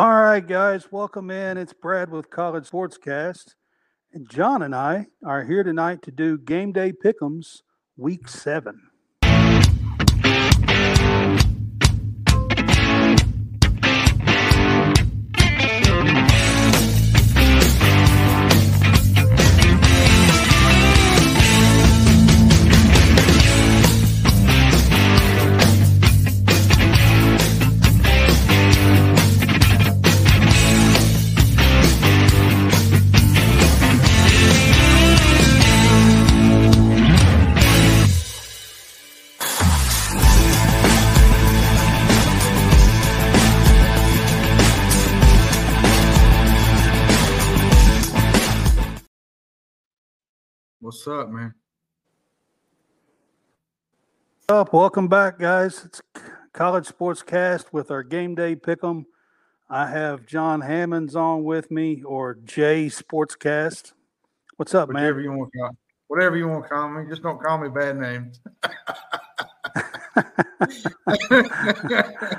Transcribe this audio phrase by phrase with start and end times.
[0.00, 1.58] All right, guys, welcome in.
[1.58, 3.54] It's Brad with College Sportscast.
[4.14, 7.60] And Jon and I are here tonight to do Game Day Pick'ems
[7.98, 8.80] Week 7.
[51.00, 51.54] What's up, man?
[54.50, 54.74] up?
[54.74, 55.86] Welcome back, guys.
[55.86, 56.02] It's
[56.52, 59.06] College Sports Cast with our Game Day Pick'em.
[59.70, 63.94] I have Jon Hammonds on with me, or Jay Sportscast.
[64.58, 65.04] What's up, man?
[65.04, 65.70] Whatever you want to call
[66.08, 67.08] whatever you want to call me.
[67.08, 68.38] Just don't call me bad names.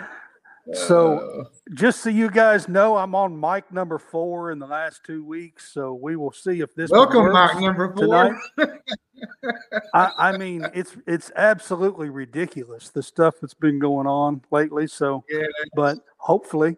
[0.74, 5.04] So, Uh, just so you guys know, I'm on mic number four in the last
[5.04, 5.74] two weeks.
[5.74, 8.40] So we will see if this welcome, Mike number four.
[8.58, 8.80] tonight.
[9.94, 14.88] I, I mean, it's it's absolutely ridiculous the stuff that's been going on lately.
[14.88, 16.78] So, Yeah, but hopefully,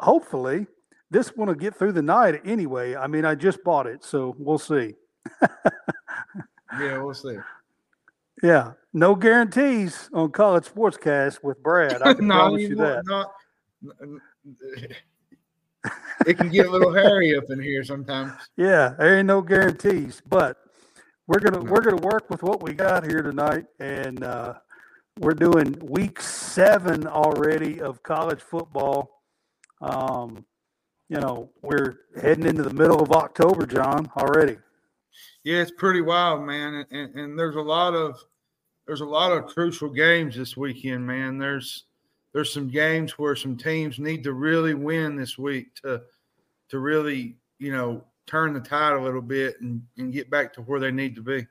[0.00, 0.66] hopefully,
[1.10, 2.96] this one will get through the night anyway.
[2.96, 4.94] I mean, I just bought it, so we'll see.
[6.78, 7.36] yeah, we'll see.
[8.42, 12.02] Yeah, no guarantees on college sportscast with Brad.
[12.02, 13.06] I can promise you anymore, that.
[13.06, 13.32] Not,
[16.26, 18.32] it can get a little hairy up in here sometimes.
[18.56, 20.58] Yeah, there ain't no guarantees, but
[21.26, 21.70] we're gonna No.
[21.70, 24.54] we're gonna work with what we got here tonight, and uh,
[25.18, 29.22] we're doing week seven already of college football.
[29.80, 30.44] Um,
[31.08, 34.58] you know, we're heading into the middle of October, Jon, already.
[35.44, 36.86] Yeah, it's pretty wild, man.
[36.90, 38.22] And, and, there's a lot of
[38.86, 41.38] there's a lot of crucial games this weekend, man.
[41.38, 41.84] There's
[42.32, 46.02] there's some games where some teams need to really win this week to
[46.68, 50.62] to really, you know, turn the tide a little bit and, and get back to
[50.62, 51.46] where they need to be.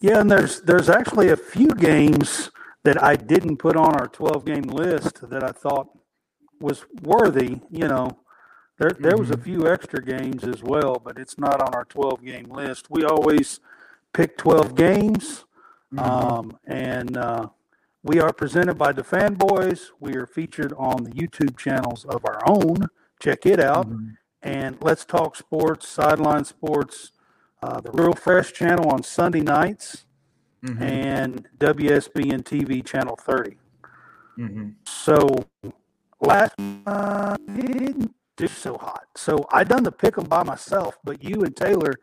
[0.00, 2.50] Yeah, and there's there's actually a few games
[2.84, 5.88] that I didn't put on our 12 game list that I thought
[6.60, 7.60] was worthy.
[7.70, 8.18] You know,
[8.82, 12.24] there there was a few extra games as well, but it's not on our 12
[12.24, 12.90] game list.
[12.90, 13.60] We always
[14.12, 15.44] pick 12 games,
[15.98, 17.48] um, and uh,
[18.02, 19.90] we are presented by the Fanboys.
[20.00, 22.88] We are featured on the YouTube channels of our own.
[23.20, 23.88] Check it out.
[23.88, 24.16] Mhm.
[24.42, 27.12] And Let's Talk Sports, Sideline Sports,
[27.62, 30.04] uh, the Real Fresh channel on Sunday nights
[30.64, 30.80] Mhm.
[30.80, 33.58] and WSBN TV channel 30.
[34.36, 34.74] Mhm.
[34.84, 35.44] So
[36.20, 36.54] last
[36.86, 37.36] uh,
[38.42, 39.06] do so hot.
[39.14, 41.94] So I done the pick 'em by myself, but you and Taylor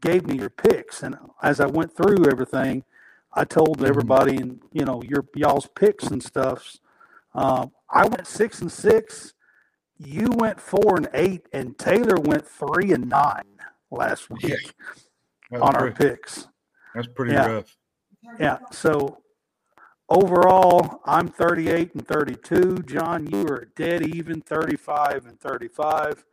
[0.00, 2.84] gave me your picks, and as I went through everything,
[3.32, 3.88] I told Mhm.
[3.88, 6.80] everybody and you know your y'all's picks and stuffs.
[7.34, 9.34] Um, I went six and six.
[9.96, 13.58] You went four and eight, and Taylor went three and nine
[13.90, 14.74] last week
[15.50, 15.58] Yeah.
[15.60, 16.46] On our picks.
[16.94, 17.46] that's pretty Yeah.
[17.46, 17.76] rough.
[18.38, 18.58] Yeah.
[18.70, 19.22] So
[20.08, 22.78] overall, I'm 38 and 32.
[22.86, 26.24] Jon, you are dead even 35 and 35.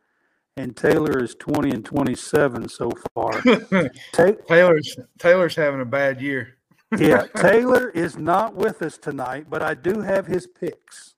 [0.58, 3.32] And Taylor is 20 and 27 so far.
[4.14, 6.56] Ta- Taylor's Taylor's having a bad year.
[6.98, 11.16] yeah, Taylor is not with us tonight, but I do have his picks.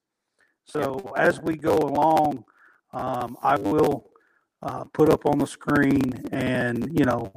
[0.65, 2.45] So as we go along,
[2.93, 4.09] um, I will
[4.63, 7.31] uh, put up on the screen and, you know,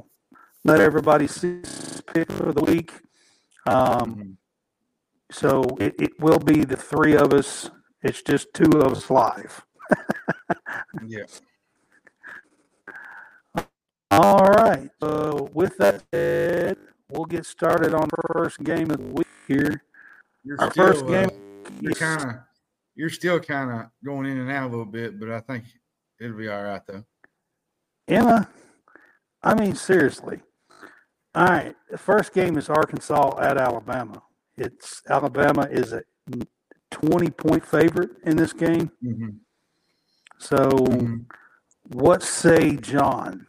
[0.63, 2.93] let everybody see his pick for the week.
[3.67, 4.37] Um, Mhm.
[5.31, 7.69] So it, it will be the three of us.
[8.03, 9.65] It's just two of us live.
[11.07, 11.25] Yeah.
[14.11, 14.89] All right.
[15.01, 16.77] So with that said,
[17.09, 19.83] we'll get started on the first game of the week here.
[20.43, 21.29] You're Our still, first uh, game.
[21.79, 22.35] you're kind of
[22.95, 25.63] you're still kind of going in and out a little bit, but I think
[26.19, 27.05] it'll be all right though.
[28.07, 28.49] Emma,
[29.41, 30.41] I mean, seriously.
[31.33, 31.75] All right.
[31.89, 34.21] The first game is Arkansas at Alabama.
[34.57, 36.03] It's Alabama is a
[36.91, 38.91] 20 point favorite in this game.
[39.03, 39.39] Mhm.
[40.39, 41.25] So Mhm.
[41.89, 43.47] what say Jon?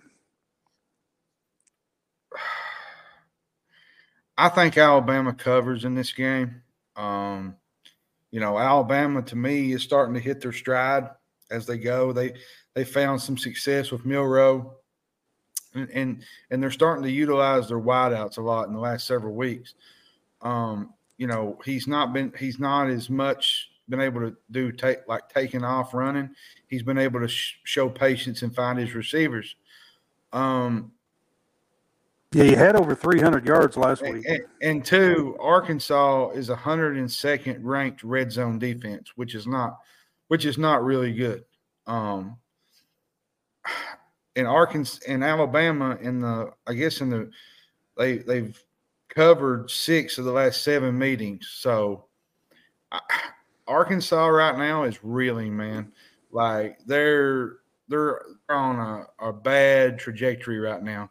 [4.38, 6.62] I think Alabama covers in this game.
[6.96, 7.56] Um,
[8.30, 11.10] you know, Alabama to me is starting to hit their stride
[11.50, 12.12] as they go.
[12.12, 12.34] They
[12.74, 14.78] they found some success with Milroe,
[15.74, 19.34] and and, and they're starting to utilize their wideouts a lot in the last several
[19.34, 19.74] weeks.
[20.42, 25.06] Um, you know, he's not been he's not as much been able to do take
[25.06, 26.30] like taking off running.
[26.66, 29.56] He's been able to sh- show patience and find his receivers.
[30.32, 30.92] Um,
[32.32, 34.24] yeah, he had over 300 yards last week.
[34.26, 39.78] And, and, two, Arkansas is 102nd ranked red zone defense, which is not,
[40.28, 41.44] which is not really good.
[41.86, 42.38] Um,
[44.36, 47.30] in Arkansas, in Alabama, in the, I guess in the,
[47.98, 48.58] they they've
[49.14, 51.48] covered six of the last seven meetings.
[51.58, 52.06] So,
[52.90, 53.00] I,
[53.66, 55.92] Arkansas right now is reeling, man.
[56.30, 61.10] Like they're they're on a, a bad trajectory right now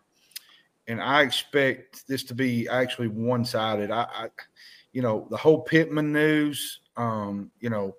[0.91, 3.91] and I expect this to be actually one sided.
[3.91, 4.27] I, I,
[4.91, 7.95] you know, the whole Pittman news, um, you know,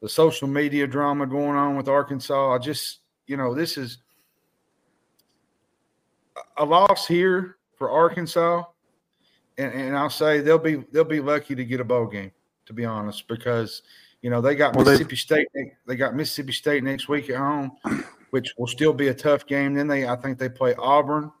[0.00, 2.54] the social media drama going on with Arkansas.
[2.54, 3.98] I just, you know, this is
[6.56, 8.64] a loss here for Arkansas,
[9.60, 12.32] and, and I'll say they'll be they'll be lucky to get a bowl game,
[12.66, 13.82] to be honest, because
[14.22, 15.48] you know they got well, Mississippi State.
[15.86, 17.72] They got Mississippi State next week at home,
[18.30, 19.74] which will still be a tough game.
[19.74, 21.32] Then they, I think, they play Auburn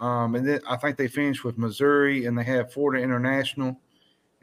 [0.00, 3.78] um, and then I think they finish with Missouri and they have Florida International.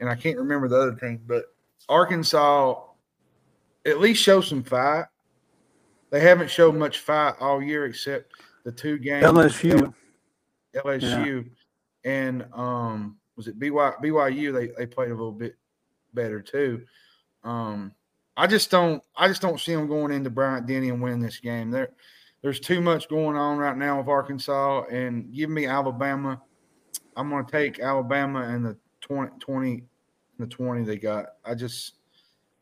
[0.00, 1.46] And I can't remember the other thing, but
[1.88, 2.80] Arkansas
[3.84, 5.06] at least show some fight.
[6.10, 8.32] They haven't showed much fight all year except
[8.64, 9.24] the two games.
[9.24, 9.92] LSU.
[10.76, 11.44] LSU.
[11.44, 11.50] Yeah.
[12.04, 14.52] And um, was it BY, BYU?
[14.52, 15.56] They, they played a little bit
[16.14, 16.82] better too.
[17.44, 17.92] Um,
[18.36, 21.40] I just don't I just don't see them going into Bryant Denny and winning this
[21.40, 21.70] game.
[21.70, 21.90] They're
[22.42, 26.40] there's too much going on right now with Arkansas, and give me Alabama.
[27.16, 29.82] I'm going to take Alabama and the 20, 20,
[30.38, 31.26] the 20 they got.
[31.44, 31.94] I just,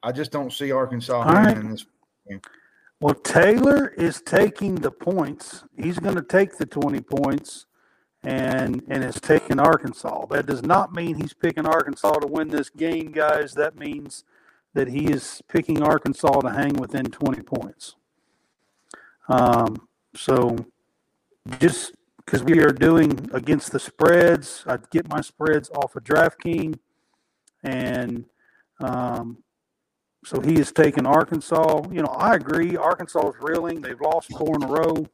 [0.02, 1.56] I just don't see Arkansas right.
[1.56, 1.84] in this
[2.26, 2.40] game.
[3.00, 5.64] Well, Taylor is taking the points.
[5.76, 7.66] He's going to take the 20 points
[8.26, 10.26] and and is taking Arkansas.
[10.26, 13.54] That does not mean he's picking Arkansas to win this game, guys.
[13.54, 14.24] That means
[14.74, 17.94] that he is picking Arkansas to hang within 20 points.
[19.28, 20.56] Um, so
[21.60, 26.80] just because we are doing against the spreads, I get my spreads off of DraftKings,
[27.62, 28.24] and
[28.80, 29.38] um,
[30.24, 31.82] so he has taken Arkansas.
[31.92, 32.76] You know, I agree.
[32.76, 33.82] Arkansas is reeling.
[33.82, 35.06] They've lost four in a row.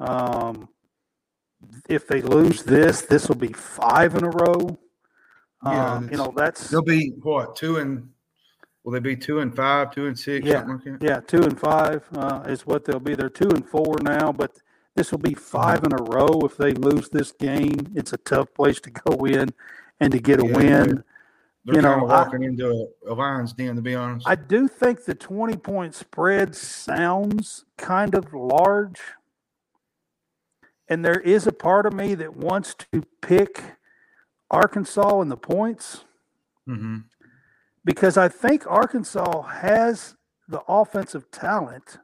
[0.00, 0.68] Um,
[1.88, 4.78] if they lose this, this will be five in a row.
[5.64, 8.08] Yeah, um, you know that's they'll be what two and
[8.88, 12.02] Will they be two and five, two and six, yeah, like Yeah, two and five
[12.16, 13.14] uh, is what they'll be.
[13.14, 14.62] They're two and four now, but
[14.94, 17.92] this will be five in a row if they lose this game.
[17.94, 19.50] It's a tough place to go in
[20.00, 21.04] and to get a yeah, win.
[21.66, 24.26] They're, you know, walking I, into a, a lion's den, to be honest.
[24.26, 29.02] I do think the 20 point spread sounds kind of large.
[30.88, 33.62] And there is a part of me that wants to pick
[34.50, 36.04] Arkansas in the points.
[36.68, 36.98] Mm-hmm
[37.88, 40.14] because I think Arkansas has
[40.46, 41.96] the offensive talent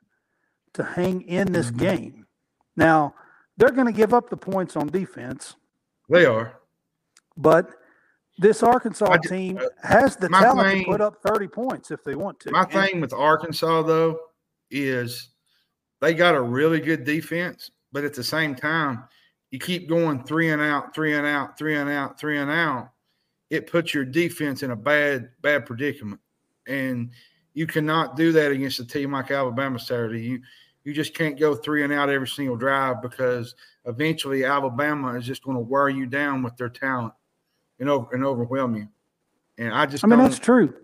[0.72, 1.76] to hang in this mm-hmm.
[1.76, 2.26] game.
[2.74, 3.14] Now,
[3.58, 5.56] they're going to give up the points on defense.
[6.08, 6.58] They are.
[7.36, 7.68] But
[8.38, 12.14] this Arkansas team uh, has the talent thing, to put up 30 points if they
[12.14, 12.50] want to.
[12.50, 14.18] My thing with Arkansas, though,
[14.70, 15.28] is
[16.00, 19.04] they got a really good defense, but at the same time,
[19.50, 22.90] you keep going three and out, three and out, three and out, three and out
[23.50, 26.20] it puts your defense in a bad bad predicament,
[26.66, 27.10] and
[27.52, 30.22] you cannot do that against a team like Alabama Saturday.
[30.22, 30.40] You
[30.82, 33.54] you just can't go three and out every single drive because
[33.86, 37.14] eventually Alabama is just going to wear you down with their talent
[37.78, 38.88] and over and overwhelm you.
[39.56, 40.74] And I just I mean that's true.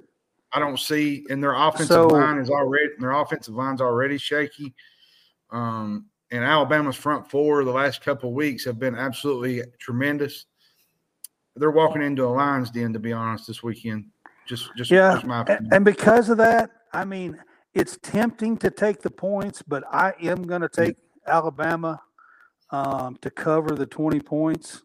[0.52, 4.74] I don't see and their offensive so, line is already their offensive line's already shaky.
[5.50, 10.46] Um, and Alabama's front four the last couple of weeks have been absolutely tremendous
[11.56, 14.06] they're walking into a Lions den, to be honest, this weekend.
[14.46, 15.20] Just, just yeah.
[15.22, 17.38] Just and because of that, I mean,
[17.74, 20.96] it's tempting to take the points, but I am going to take
[21.26, 22.00] Alabama
[22.70, 24.82] um, to cover the twenty points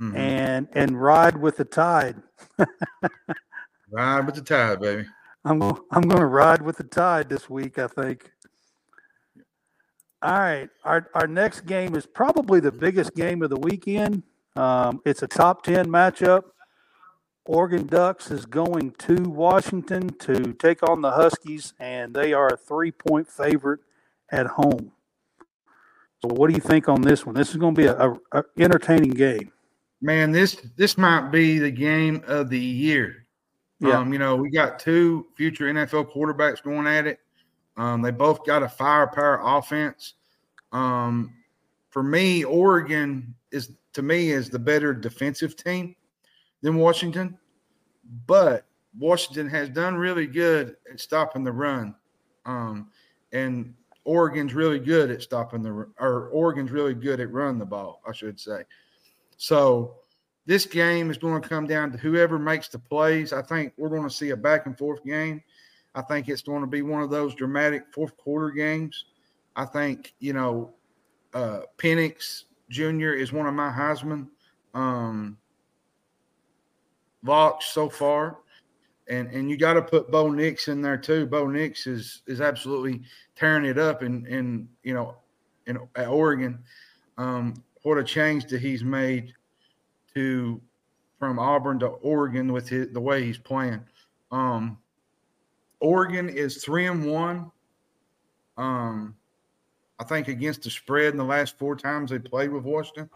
[0.00, 0.16] mm-hmm.
[0.16, 2.16] and and ride with the tide.
[3.90, 5.06] ride with the tide, baby.
[5.44, 7.78] I'm I'm going to ride with the tide this week.
[7.78, 8.32] I think.
[10.20, 14.24] All right, our our next game is probably the biggest game of the weekend.
[14.56, 16.42] Um, it's a top 10 matchup.
[17.44, 22.56] Oregon Ducks is going to Washington to take on the Huskies, and they are a
[22.56, 23.80] three point favorite
[24.30, 24.92] at home.
[26.20, 27.34] So, what do you think on this one?
[27.34, 29.52] This is going to be a, a, a entertaining game.
[30.02, 33.26] Man, this this might be the game of the year.
[33.80, 33.98] Yeah.
[33.98, 37.20] Um, you know, we got two future NFL quarterbacks going at it.
[37.78, 40.14] Um, they both got a firepower offense.
[40.72, 41.32] Um,
[41.90, 45.94] for me, Oregon is to me is the better defensive team
[46.60, 47.38] than Washington.
[48.26, 48.66] But
[48.98, 51.94] Washington has done really good at stopping the run,
[52.44, 52.90] um,
[53.32, 58.02] and Oregon's really good at stopping the or Oregon's really good at running the ball,
[58.06, 58.64] I should say.
[59.36, 59.94] So
[60.46, 63.32] this game is going to come down to whoever makes the plays.
[63.32, 65.42] I think we're going to see a back and forth game.
[65.98, 69.06] I think it's going to be one of those dramatic fourth quarter games.
[69.56, 70.74] I think you know,
[71.34, 73.12] uh, Penix Jr.
[73.12, 74.28] is one of my Heisman
[74.74, 75.36] um,
[77.22, 78.38] locks so far
[79.08, 81.26] and and you got to put Bo Nix in there too.
[81.26, 83.02] Bo Nix is is absolutely
[83.36, 85.16] tearing it up, and and you know,
[85.66, 86.58] in at Oregon,
[87.16, 89.32] um, what a change that he's made
[90.14, 90.60] to
[91.18, 93.80] from Auburn to Oregon with his, the way he's playing.
[94.30, 94.78] Um,
[95.80, 97.50] Oregon is three and one.
[98.56, 99.14] Um,
[99.98, 103.08] I think against the spread in the last four times they played with Washington.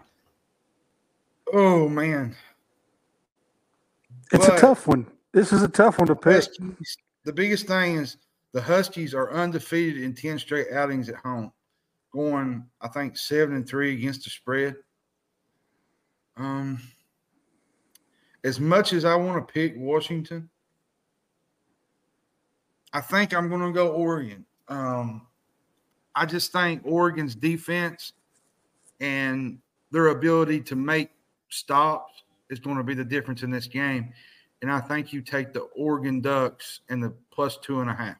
[1.52, 2.35] Oh man,
[4.33, 5.07] it's but, a tough one.
[5.33, 6.35] This is a tough one to pick.
[6.35, 8.16] Huskies, the biggest thing is
[8.52, 11.52] the Huskies are undefeated in 10 straight outings at home,
[12.12, 14.76] going, I think, seven and three against the spread.
[16.37, 16.81] Um,
[18.45, 20.49] as much as I want to pick Washington,
[22.93, 24.45] I think I'm going to go Oregon.
[24.69, 25.27] Um,
[26.15, 28.13] I just think Oregon's defense
[29.01, 29.59] and
[29.91, 31.11] their ability to make
[31.49, 34.13] stops is going to be the difference in this game
[34.63, 38.17] and I think you take the Oregon Ducks and the plus two and a half.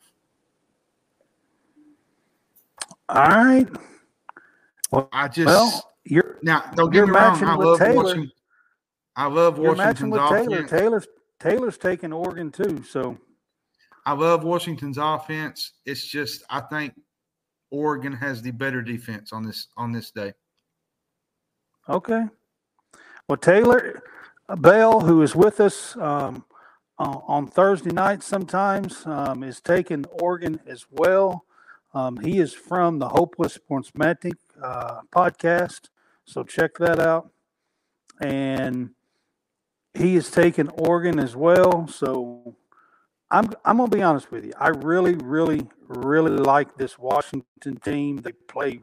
[3.09, 3.69] All right.
[4.91, 7.43] Well, I just well, you're now don't get me wrong.
[7.43, 8.02] I love Taylor.
[8.02, 8.31] watching.
[9.14, 10.49] I love you're Washington's offense.
[10.49, 10.67] Taylor.
[10.67, 11.07] Taylor's
[11.38, 12.83] Taylor's taking Oregon too.
[12.83, 13.17] So
[14.04, 15.73] I love Washington's offense.
[15.87, 16.94] It's just I think
[17.71, 20.32] Oregon has the better defense on this on this day.
[21.88, 22.25] Okay.
[23.28, 24.02] Well, Taylor,
[24.59, 26.44] Bell, who is with us um,
[26.99, 31.44] uh, on Thursday night sometimes, um, is taking Oregon as well.
[31.94, 35.88] Um, he is from the Hopeless Sportsmantic uh, podcast,
[36.25, 37.30] so check that out.
[38.21, 38.90] And
[39.94, 41.87] he is taking Oregon as well.
[41.88, 42.56] So
[43.33, 44.53] I'm I'm gonna be honest with you.
[44.61, 48.19] I really, really, really like this Washington team.
[48.19, 48.81] They play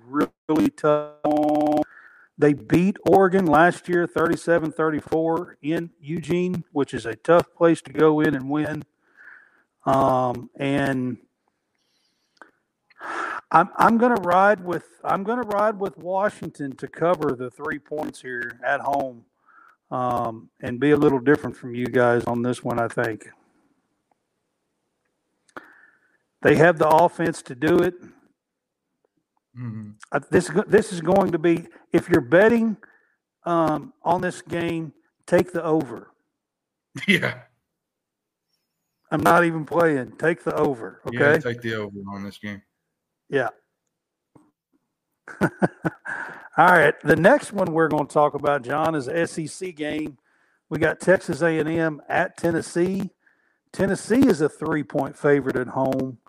[0.50, 1.84] really tough.
[2.36, 7.94] They beat Oregon last year 37 34 in Eugene, which is a tough place to
[7.94, 8.84] go in and win.
[9.86, 11.18] Um, and
[13.52, 18.22] I'm, I'm to ride with I'm to ride with Washington to cover the three points
[18.22, 19.26] here at home,
[19.92, 22.80] um, and be a little different from you guys on this one.
[22.80, 23.30] I think
[26.42, 27.96] they have the offense to do it.
[29.58, 29.92] Mm-hmm.
[30.12, 32.78] Uh, this this is going to be if you're betting
[33.46, 34.94] um, on this game,
[35.26, 36.12] take the over.
[37.08, 37.42] Yeah.
[39.12, 40.14] I'm not even playing.
[40.18, 41.02] Take the over.
[41.08, 41.18] Okay.
[41.18, 42.62] Yeah, take the over on this game.
[43.30, 43.50] Yeah.
[45.42, 45.48] All
[46.58, 46.94] right.
[47.02, 50.18] The next one we're going to talk about, Jon, is SEC game.
[50.70, 53.10] We got Texas A&M at Tennessee.
[53.72, 56.20] Tennessee is a three-point favorite at home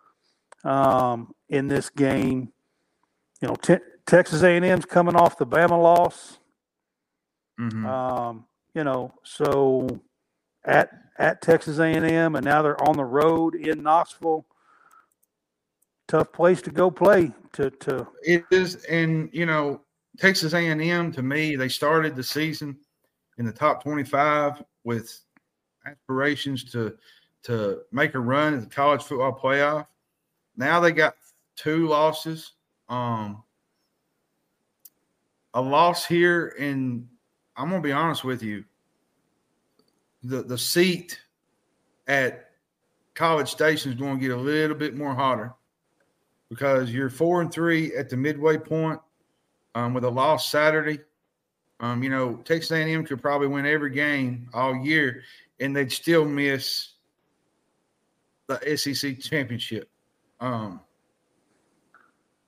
[0.64, 2.52] um, in this game
[3.40, 6.38] you know, te- Texas A&M's coming off the Bama loss.
[7.58, 7.86] Mm-hmm.
[7.86, 10.00] Um, you know, so
[10.64, 14.46] at at Texas A&M, and now they're on the road in Knoxville.
[16.08, 17.32] Tough place to go play.
[17.54, 19.82] To to it is, and you know,
[20.18, 22.78] Texas A&M to me, they started the season
[23.38, 25.20] in the top twenty-five with
[25.86, 26.96] aspirations to
[27.42, 29.86] to make a run at the college football playoff.
[30.60, 31.16] Now they got
[31.56, 32.52] two losses
[32.90, 33.42] um,
[35.54, 37.08] a loss here, and
[37.56, 38.64] I'm gonna be honest with you.
[40.22, 41.18] The the seat
[42.08, 42.50] at
[43.14, 45.54] College Station is going to get a little bit more hotter
[46.50, 49.00] because you're four and three at the midway point
[49.74, 50.98] um, with a loss Saturday.
[51.78, 55.22] Um, you know, Texas A&M could probably win every game all year,
[55.58, 56.90] and they'd still miss
[58.48, 59.88] the SEC championship.
[60.40, 60.80] Um,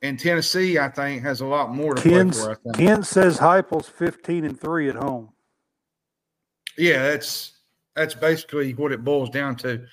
[0.02, 2.50] and Tennessee, I think, has a lot more to Ken's, play for.
[2.50, 2.76] I think.
[2.76, 5.30] Ken says Heupel's fifteen and three at home.
[6.76, 7.52] Yeah, that's
[7.94, 9.84] that's basically what it boils down to.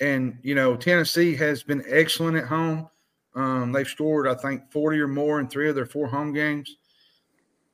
[0.00, 2.88] And you know, Tennessee has been excellent at home.
[3.34, 6.76] Um, they've scored, I think, forty or more in three of their four home games.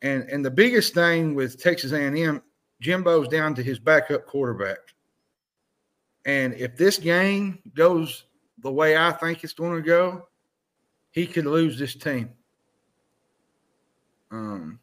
[0.03, 2.43] And and the biggest thing with Texas A&M,
[2.83, 4.79] Jimbo's down to his backup quarterback.
[6.27, 8.25] And if this game goes
[8.63, 10.27] the way I think it's going to go,
[11.11, 12.31] he could lose this team.
[14.31, 14.79] Um,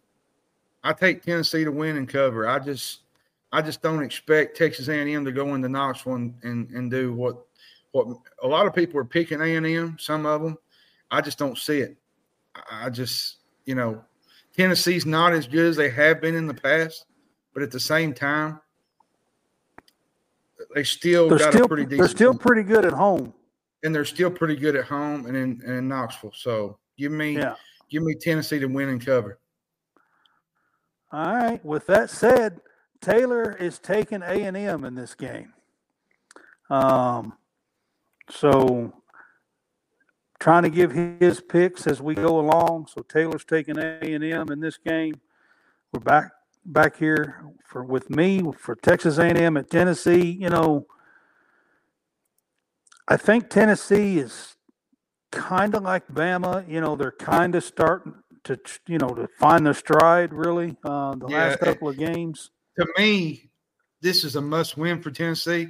[0.84, 2.48] I take Tennessee to win and cover.
[2.48, 3.01] I just
[3.51, 7.38] I just don't expect Texas A&M to go into Knoxville and, and, and do what
[7.91, 8.08] what
[8.44, 9.98] a lot of people are picking A&M.
[10.00, 10.58] Some of them,
[11.10, 11.96] I just don't see it.
[12.70, 14.03] I just you know,
[14.55, 17.05] Tennessee's not as good as they have been in the past,
[17.53, 18.60] but at the same time,
[20.74, 22.00] they still they're got still a pretty decent.
[22.00, 23.34] they're still pretty good at home.
[23.85, 26.33] And they're still pretty good at home and in, and in Knoxville.
[26.35, 27.55] So give me Yeah.
[27.89, 29.39] give me Tennessee to win and cover.
[31.11, 31.63] All right.
[31.63, 32.61] With that said,
[32.99, 35.53] Taylor is taking A and M in this game.
[36.69, 37.37] Um,
[38.29, 38.91] so
[40.39, 42.87] trying to give his picks as we go along.
[42.87, 45.21] So Taylor's taking A and M in this game.
[45.93, 46.31] We're back
[46.65, 50.31] back here for with me for Texas A and M at Tennessee.
[50.31, 50.87] You know,
[53.07, 54.55] I think Tennessee is
[55.31, 56.67] kind of like Bama.
[56.69, 61.15] You know, they're kind of starting to you know to find their stride really uh,
[61.15, 62.51] the Yeah, last couple of games.
[62.79, 63.50] To me,
[64.01, 65.69] this is a must win for Tennessee.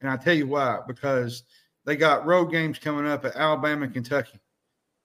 [0.00, 1.44] And I tell you why, because
[1.84, 4.40] they got road games coming up at Alabama and Kentucky.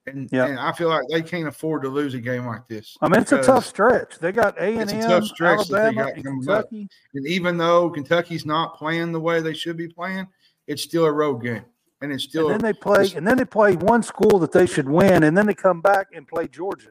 [0.08, 0.46] And, Yeah.
[0.46, 2.96] and I feel like they can't afford to lose a game like this.
[3.02, 4.20] I mean, it's a tough stretch.
[4.20, 6.50] They got A and It's a M, tough stretch that they Alabama, got and coming
[6.50, 6.70] up.
[6.70, 6.88] Kentucky.
[7.14, 10.28] And even though Kentucky's not playing the way they should be playing,
[10.68, 11.66] it's still a road game.
[12.02, 14.66] And it's still And then they play, and then they play one school that they
[14.66, 16.90] should win, and then they come back and play Georgia.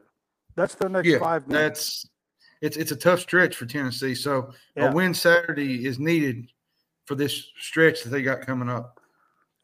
[0.57, 1.53] That's their next yeah, five games.
[1.53, 2.09] that's
[2.63, 4.15] it's it's a tough stretch for Tennessee.
[4.15, 4.91] So Yeah.
[4.91, 6.49] a win Saturday is needed
[7.05, 8.99] for this stretch that they got coming up.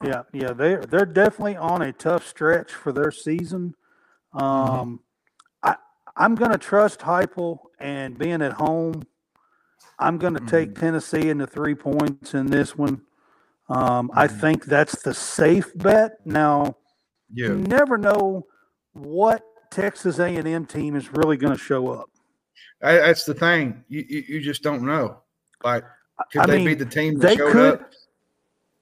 [0.05, 3.75] Yeah, yeah, they're they're definitely on a tough stretch for their season.
[4.35, 4.45] Mm-hmm.
[4.45, 5.01] Um,
[5.63, 5.77] I
[6.17, 9.03] I'm going to trust Heupel and being at home.
[9.99, 10.81] I'm going to take Mm-hmm.
[10.81, 13.03] Tennessee into three points in this one.
[13.71, 14.41] Um, I Mhm.
[14.41, 16.25] think that's the safe bet.
[16.27, 16.77] Now,
[17.33, 17.49] Yeah.
[17.49, 18.47] you never know
[18.93, 22.11] what Texas A&M team is really going to show up.
[22.83, 23.85] I, that's the thing.
[23.89, 25.19] You, you you just don't know.
[25.63, 25.85] Like,
[26.33, 27.93] could I they mean, be the team that showed could- up?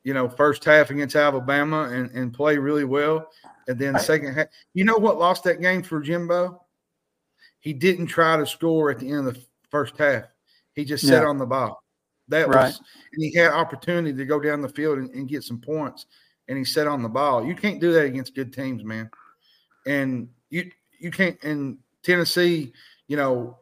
[0.05, 3.29] You know, first half against Alabama and, and play really well,
[3.67, 4.47] and then I- second half.
[4.73, 6.65] You know what lost that game for Jimbo?
[7.61, 10.25] He didn't try to score at the end of the first half.
[10.73, 11.29] He just sat Yeah.
[11.29, 11.83] on the ball.
[12.29, 12.67] That Right.
[12.67, 12.81] was,
[13.13, 16.07] and he had opportunity to go down the field and, and get some points,
[16.49, 17.45] and he sat on the ball.
[17.45, 19.11] You can't do that against good teams, man.
[19.87, 21.43] And you you can't.
[21.43, 22.73] In Tennessee,
[23.07, 23.59] you know,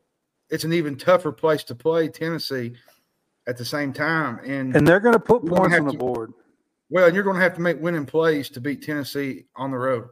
[0.50, 2.74] it's an even tougher place to play Tennessee
[3.46, 4.40] at the same time.
[4.44, 6.32] And, And they're going to put points on the to- board.
[6.90, 10.08] well, you're going to have to make winning plays to beat Tennessee on the road.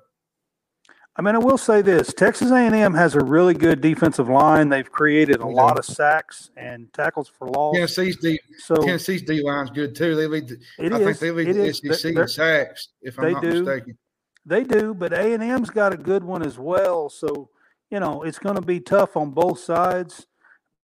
[1.16, 4.68] I mean, I will say this: Texas A&M has a really good defensive line.
[4.68, 7.76] They've created a lot of sacks and tackles for loss.
[7.76, 10.16] Tennessee's D so Tennessee's D line's good too.
[10.16, 10.48] They lead.
[10.48, 11.72] The, it I think they lead the.
[11.72, 13.62] SEC in sacks, if I'm not do.
[13.64, 13.98] mistaken.
[14.44, 17.08] They do, but A and M's got a good one as well.
[17.08, 17.48] So
[17.90, 20.26] you know it's going to be tough on both sides.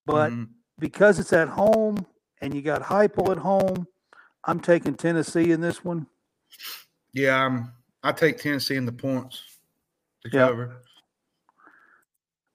[0.07, 0.49] But Mhm.
[0.79, 2.05] because it's at home
[2.41, 3.87] and you got Heupel at home,
[4.43, 6.07] I'm taking Tennessee in this one.
[7.13, 7.71] yeah, I'm,
[8.03, 9.41] I take Tennessee in the points
[10.25, 10.47] to Yeah.
[10.47, 10.81] cover.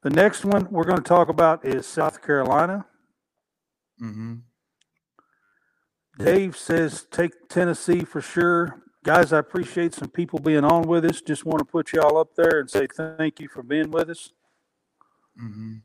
[0.02, 2.86] The next one we're going to talk about is South Carolina.
[3.98, 4.36] hmm
[6.18, 8.82] Dave says take Tennessee for sure.
[9.04, 11.22] Guys, I appreciate some people being on with us.
[11.22, 14.32] Just want to put y'all up there and say thank you for being with us.
[15.38, 15.76] hmm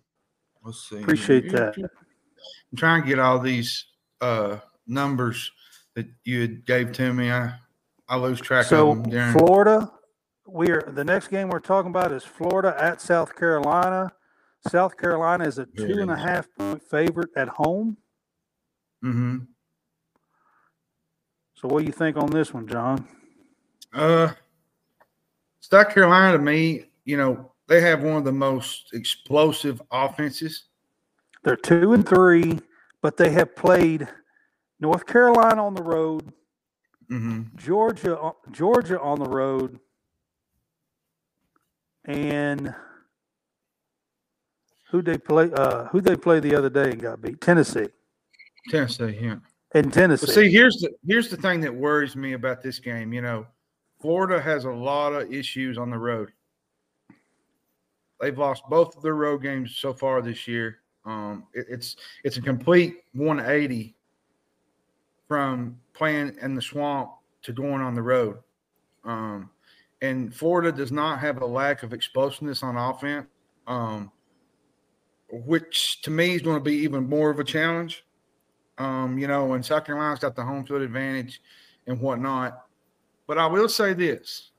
[0.63, 0.97] Let's see.
[0.97, 1.77] Appreciate that.
[1.77, 3.85] I'm trying to get all these
[4.19, 5.51] uh, numbers
[5.95, 7.31] that you had gave to me.
[7.31, 7.53] I
[8.09, 9.11] I lose track So of them.
[9.11, 9.91] During, Florida,
[10.47, 14.11] we are the next game we're talking about is Florida at South Carolina.
[14.67, 17.97] South Carolina is a two and a half point favorite at home.
[19.01, 19.37] hmm
[21.55, 23.07] So what do you think on this one, Jon?
[23.93, 24.33] Uh,
[25.61, 30.65] South Carolina to me, you know, they have one of the most explosive offenses.
[31.43, 32.59] They're two and three,
[33.01, 34.07] but they have played
[34.79, 36.31] North Carolina on the road,
[37.09, 39.79] hmm Georgia Georgia on the road,
[42.07, 42.73] and
[44.89, 45.51] who they play?
[45.53, 47.41] Uh, who they play the other day and got beat?
[47.41, 47.87] Tennessee
[48.69, 49.35] Tennessee, yeah.
[49.73, 50.25] and Tennessee.
[50.25, 53.13] But see, here's the here's the thing that worries me about this game.
[53.13, 53.45] You know,
[53.99, 56.31] Florida has a lot of issues on the road.
[58.21, 60.79] They've lost both of their road games so far this year.
[61.05, 63.95] Um, it- it's it's a complete 180
[65.27, 67.11] from playing in the swamp
[67.43, 68.37] to going on the road.
[69.03, 69.49] Um,
[70.01, 73.27] and Florida does not have a lack of explosiveness on offense,
[73.67, 74.11] um,
[75.29, 78.05] which to me is going to be even more of a challenge.
[78.77, 81.41] Um, you know, and South Carolina's got the home field advantage
[81.87, 82.65] and whatnot.
[83.27, 84.51] But I will say this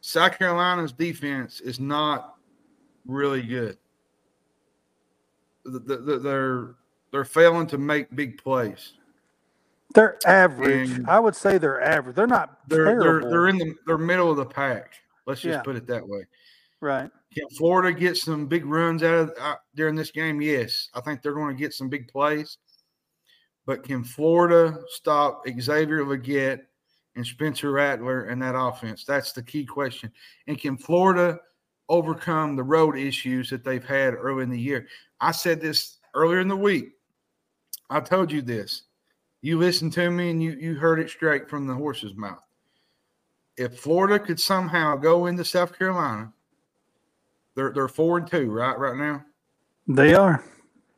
[0.00, 2.36] South Carolina's defense is not
[3.06, 3.78] really good.
[5.64, 6.74] The, the, the, their
[7.10, 8.92] they're failing to make big plays.
[9.94, 10.90] They're average.
[10.90, 12.16] And- I would say they're average.
[12.16, 14.92] They're not They're they're they're in the they're middle of the pack.
[15.26, 15.62] Let's just Yeah.
[15.62, 16.24] put it that way.
[16.80, 17.10] right.
[17.34, 20.40] Can Florida get some big runs out of uh, during this game?
[20.40, 22.56] Yes, I think they're going to get some big plays.
[23.66, 26.60] But can Florida stop Xavier Legette
[27.16, 29.04] and Spencer Rattler and that offense?
[29.04, 30.10] That's the key question.
[30.46, 31.38] And can Florida
[31.90, 34.86] overcome the road issues that they've had early in the year?
[35.20, 36.92] I said this earlier in the week.
[37.90, 38.84] I told you this.
[39.40, 42.42] You listened to me and you you heard it straight from the horse's mouth.
[43.56, 46.32] If Florida could somehow go into South Carolina
[47.58, 48.78] they're they're four and two, right?
[48.78, 49.24] Right now,
[49.88, 50.44] They are.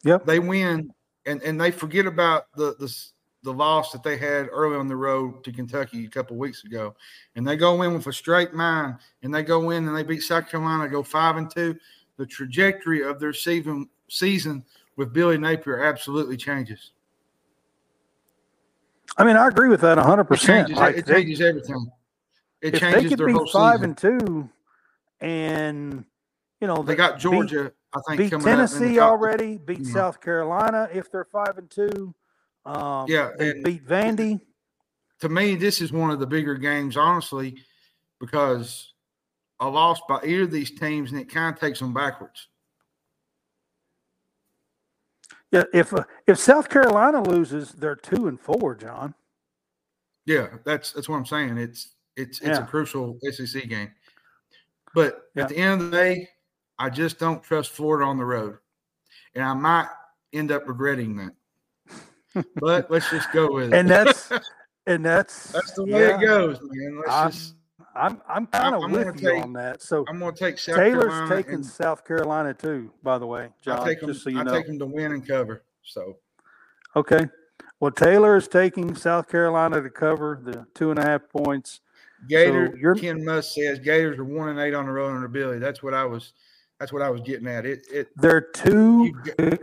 [0.04, 0.26] Yep.
[0.26, 0.92] they win,
[1.24, 2.94] and and they forget about the the
[3.42, 6.94] the loss that they had early on the road to Kentucky a couple weeks ago,
[7.34, 10.20] and they go in with a straight mind, and they go in and they beat
[10.20, 11.74] South Carolina, go five and two.
[12.18, 14.62] The trajectory of their season season
[14.96, 16.92] with Billy Napier absolutely changes.
[19.16, 20.30] I mean, I agree with that 100%.
[20.32, 21.90] It changes, Like, it they- changes everything.
[22.62, 23.84] It if they could their be whole five season.
[23.90, 24.50] and two,
[25.20, 26.04] and
[26.60, 28.98] you know they the- got beat- Georgia, I think, beat, coming up in the Tennessee
[29.00, 29.92] already, beat Mhm.
[29.92, 32.14] South Carolina if they're five and two.
[32.66, 34.40] Um, Yeah, they beat Vandy.
[35.20, 37.62] to me, this is one of the bigger games, honestly,
[38.20, 38.92] because
[39.58, 42.48] a loss by either of these teams, and it kind of takes them backwards.
[45.52, 48.74] Yeah, if uh, if South Carolina loses, they're two and four.
[48.74, 49.14] Jon.
[50.26, 51.58] Yeah, that's that's what I'm saying.
[51.58, 52.64] It's it's it's Yeah.
[52.64, 53.90] a crucial SEC game.
[54.94, 55.44] But Yeah.
[55.44, 56.28] at the end of the day,
[56.78, 58.58] I just don't trust Florida on the road,
[59.34, 59.88] and I might
[60.32, 62.44] end up regretting that.
[62.60, 63.76] but let's just go with it.
[63.76, 64.30] and that's
[64.86, 66.96] and that's that's the way yeah, it goes, man.
[66.98, 67.54] Let's I'm just.
[67.94, 69.82] I'm I'm kind of with you take- on that.
[69.82, 71.36] So I'm going to take South Taylor's Carolina.
[71.42, 72.92] taking South Carolina too.
[73.02, 73.96] By the way, I Jon, them.
[74.06, 74.52] just so you I know.
[74.52, 75.64] take them to win and cover.
[75.82, 76.16] So
[76.96, 77.26] Okay.
[77.80, 81.80] Well, Taylor is taking South Carolina to cover the two and a half points.
[82.28, 85.58] Gator you're- Ken Musk says Gators are one and eight on the road under Billy.
[85.58, 86.32] That's what I was.
[86.78, 87.64] That's what I was getting at.
[87.66, 87.80] It.
[87.90, 88.08] It.
[88.16, 89.06] They're two.
[89.24, 89.56] You eh,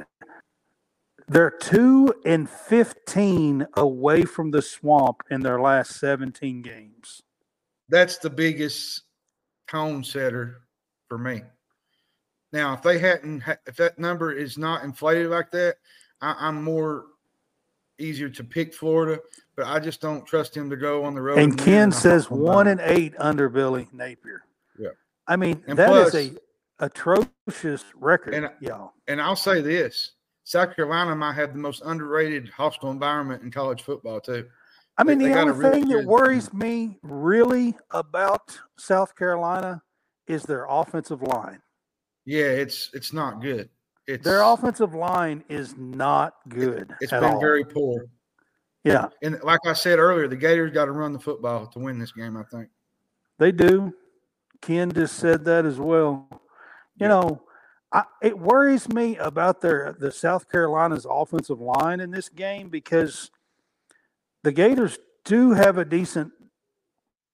[1.27, 7.21] They're two and fifteen away from the swamp in their last seventeen games.
[7.89, 9.03] That's the biggest
[9.69, 10.61] tone setter
[11.07, 11.41] for me.
[12.53, 15.77] Now, if they hadn't, if that number is not inflated like that,
[16.21, 17.05] I, I'm more
[17.99, 19.21] easier to pick Florida.
[19.55, 21.39] But I just don't trust him to go on the road.
[21.39, 24.43] And Ken says one and eight under Billy Napier.
[24.77, 24.89] Yeah.
[25.27, 26.31] I mean, And that is plus- a
[26.79, 28.93] atrocious record, And- y'all.
[29.07, 30.11] And I'll say this:
[30.43, 34.47] South Carolina might have the most underrated hostile environment in college football too.
[34.97, 39.81] I mean, They- the they only really thing that worries me really about South Carolina
[40.27, 41.61] is their offensive line.
[42.25, 43.69] Yeah, it's it's not good.
[44.07, 46.93] It's Their offensive line is not good.
[47.01, 47.39] It's at been all.
[47.39, 48.05] very poor.
[48.83, 51.99] yeah, And like I said earlier, the Gators got to run the football to win
[51.99, 52.37] this game.
[52.37, 52.69] I think.
[53.37, 53.93] they do.
[54.61, 56.27] Ken just said that as well.
[56.31, 56.39] You
[57.05, 57.07] Yeah.
[57.09, 57.43] know,
[57.91, 63.29] I, it worries me about their the South Carolina's offensive line in this game because
[64.43, 66.31] the Gators do have a decent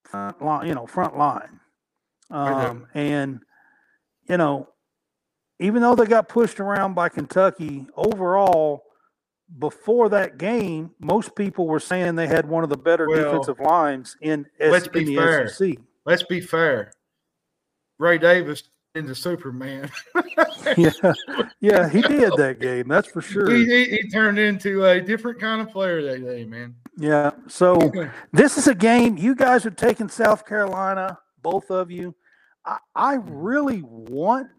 [0.03, 1.59] front line, you know, front line.
[2.29, 3.41] Um, and
[4.27, 4.69] you know,
[5.59, 8.83] even though they got pushed around by Kentucky, overall,
[9.59, 13.59] before that game, most people were saying they had one of the better Well, defensive
[13.59, 15.47] lines in, let's be in the fair.
[15.47, 15.77] SEC.
[16.05, 16.91] Let's be fair.
[17.99, 18.63] Ray Davis
[18.95, 19.89] into Superman.
[20.77, 21.13] yeah,
[21.60, 22.88] yeah, he did that game.
[22.88, 23.49] That's for sure.
[23.51, 26.75] he, he, he turned into a different kind of player that day, man.
[26.97, 27.32] Yeah.
[27.47, 27.91] So
[28.32, 32.13] this is a game you guys are taking South Carolina, both of you.
[32.65, 34.49] I, I really want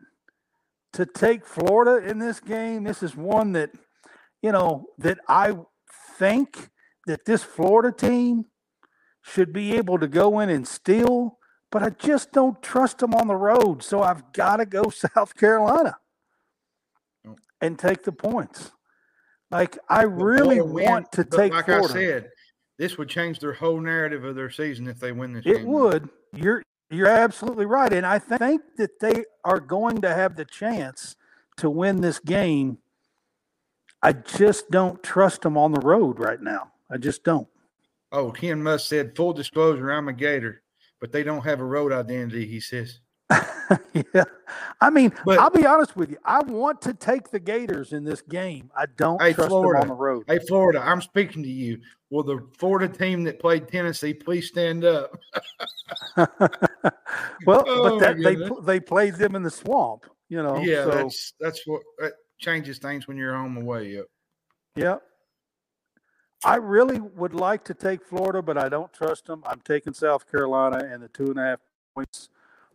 [0.94, 2.82] to take Florida in this game.
[2.82, 3.70] This is one that,
[4.42, 5.56] you know, that I
[6.18, 6.70] think
[7.06, 8.46] that this Florida team
[9.22, 11.38] should be able to go in and steal,
[11.74, 13.82] but I just don't trust them on the road.
[13.82, 15.96] So I've got to go South Carolina
[17.26, 17.34] Oh.
[17.60, 18.70] and take the points.
[19.50, 21.88] Like I really win- want to take like Florida.
[21.88, 22.30] I said,
[22.78, 25.66] this would change their whole narrative of their season if they win this It game.
[25.66, 26.08] would.
[26.32, 30.44] You're you're absolutely right, and I th- think that they are going to have the
[30.44, 31.16] chance
[31.56, 32.78] to win this game.
[34.02, 36.72] I just don't trust them on the road right now.
[36.90, 37.48] I just don't.
[38.12, 40.62] Oh, Ken Musk said, full disclosure, I'm a Gator,
[41.04, 43.00] but they don't have a road identity, he says.
[44.14, 44.24] yeah,
[44.80, 46.16] I mean, But- I'll be honest with you.
[46.24, 48.70] I want to take the Gators in this game.
[48.74, 49.82] I don't Hey, trust Florida.
[49.82, 50.24] them on the road.
[50.26, 51.78] Hey, Florida, I'm speaking to you.
[52.08, 55.10] Will the Florida team that played Tennessee please stand up?
[56.16, 60.06] well, Oh, but that they they played them in the swamp.
[60.30, 63.88] You know, yeah, so that's that's what that changes things when you're home away.
[63.90, 64.06] Yep.
[64.76, 65.02] Yep.
[66.44, 69.42] I really would like to take Florida, but I don't trust them.
[69.46, 71.60] I'm taking South Carolina and the two and a half
[71.94, 72.28] points.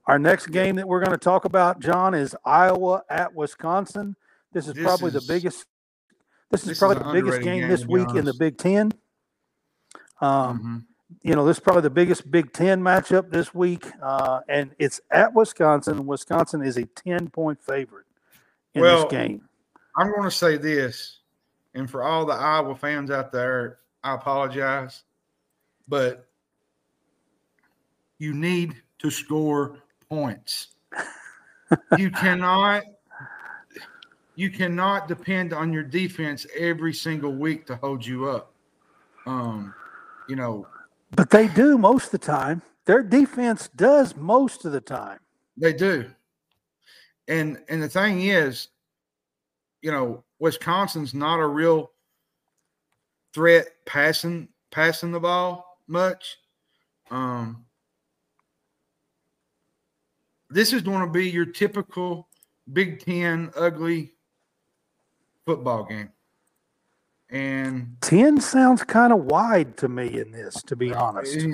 [0.08, 4.16] Our next game that we're going to talk about, Jon, is Iowa at Wisconsin.
[4.54, 5.66] This is This probably is- the biggest.
[6.50, 8.34] This is this is probably the biggest game, game, this week in the.
[8.34, 8.92] Big Ten.
[10.20, 11.20] Um, Mhm.
[11.22, 15.00] you know, this is probably the biggest Big Ten matchup this week, uh, and it's
[15.12, 16.08] at Wisconsin.
[16.08, 18.08] Wisconsin is a ten point favorite
[18.74, 19.48] in Well, this game.
[19.96, 21.19] I'm going to say this,
[21.74, 25.04] and for all the Iowa fans out there, I apologize,
[25.88, 26.28] but
[28.18, 29.80] you need to score
[30.10, 30.68] points.
[31.98, 32.84] you cannot
[34.36, 38.54] you cannot depend on your defense every single week to hold you up.
[39.26, 39.74] Um,
[40.30, 40.66] you know,
[41.12, 42.62] But they do most of the time.
[42.86, 45.20] Their defense does most of the time.
[45.58, 46.10] They do.
[47.28, 48.70] And and the thing is,
[49.82, 51.92] you know, Wisconsin's not a real
[53.34, 56.38] threat passing passing the ball much.
[57.12, 57.66] Um
[60.50, 62.28] this is going to be your typical
[62.74, 64.14] Big Ten ugly
[65.46, 66.10] football game.
[67.30, 71.38] And 10 sounds kind of wide to me in this, to be honest.
[71.38, 71.52] Eh,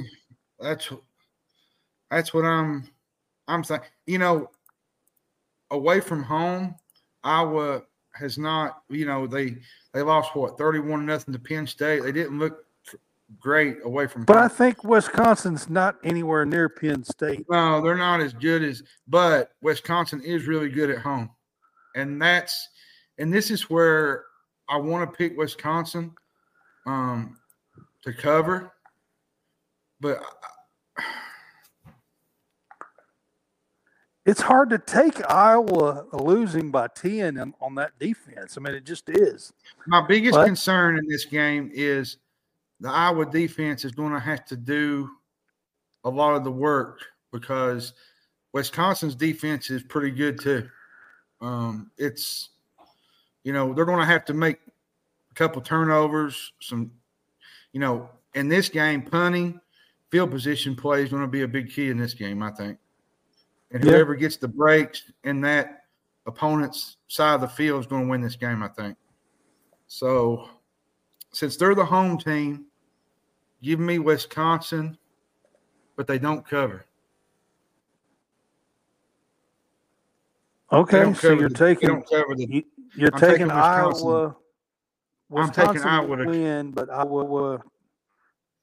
[0.60, 0.90] That's
[2.10, 2.90] that's what I'm
[3.48, 3.82] I'm saying.
[4.06, 4.50] You know,
[5.72, 6.76] away from home,
[7.24, 7.84] Iowa
[8.16, 8.82] has not.
[8.90, 9.58] You know, they
[9.94, 12.04] they lost what thirty one nothing to Penn State.
[12.04, 12.66] They didn't look
[13.40, 17.46] great away from But I think Wisconsin's not anywhere near Penn State.
[17.50, 18.84] no, they're not as good as.
[19.08, 21.30] But Wisconsin is really good at home,
[21.96, 22.70] and that's
[23.18, 24.26] and this is where
[24.70, 26.14] I want to pick Wisconsin
[26.86, 27.38] um,
[28.04, 28.72] to cover.
[30.00, 30.24] But
[34.26, 38.58] It's hard to take Iowa losing by 10 on, that defense.
[38.58, 39.54] I mean, it just is.
[39.86, 40.48] My biggest What?
[40.48, 42.18] concern in this game is
[42.80, 45.10] the Iowa defense is going to have to do
[46.04, 47.94] a lot of the work because
[48.54, 50.70] Wisconsin's defense is pretty good too.
[51.42, 52.50] Um, it's
[53.44, 54.58] you know they're going to have to make
[55.30, 56.92] a couple turnovers, some
[57.74, 59.60] you know in this game punting,
[60.10, 62.42] field position play is going to be a big key in this game.
[62.42, 62.78] I think,
[63.72, 63.92] and Yeah.
[63.92, 65.86] whoever gets the breaks in that
[66.26, 68.64] opponent's side of the field is going to win this game.
[68.64, 68.98] I think.
[69.88, 70.50] So,
[71.32, 72.66] since they're the home team,
[73.62, 74.98] give me Wisconsin,
[75.96, 76.86] but they don't cover.
[80.72, 82.48] Okay, so you're the- taking don't cover the.
[82.50, 82.64] you,
[82.96, 84.08] you're I'm taking, taking Wisconsin.
[84.08, 84.36] Iowa.
[85.36, 87.62] I'm taking Iowa to- win, but Iowa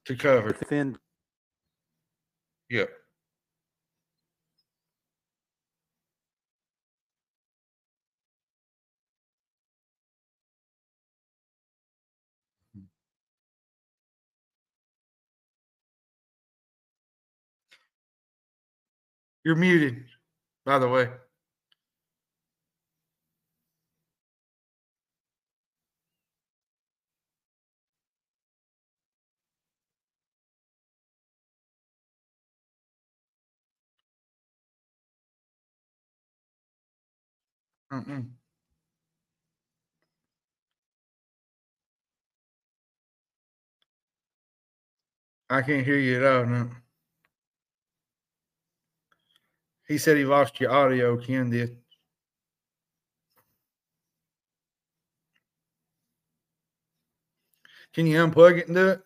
[0.05, 0.51] to cover.
[0.51, 0.99] defend.
[2.69, 2.89] Yep.
[19.45, 20.05] You're muted,
[20.65, 21.09] by the way.
[37.91, 38.33] Mm-mm.
[45.49, 46.45] I can't hear you at all.
[46.45, 46.69] No.
[49.93, 51.15] He said he lost your audio.
[51.17, 51.77] Ken did.
[57.93, 59.03] Can you unplug it and do it?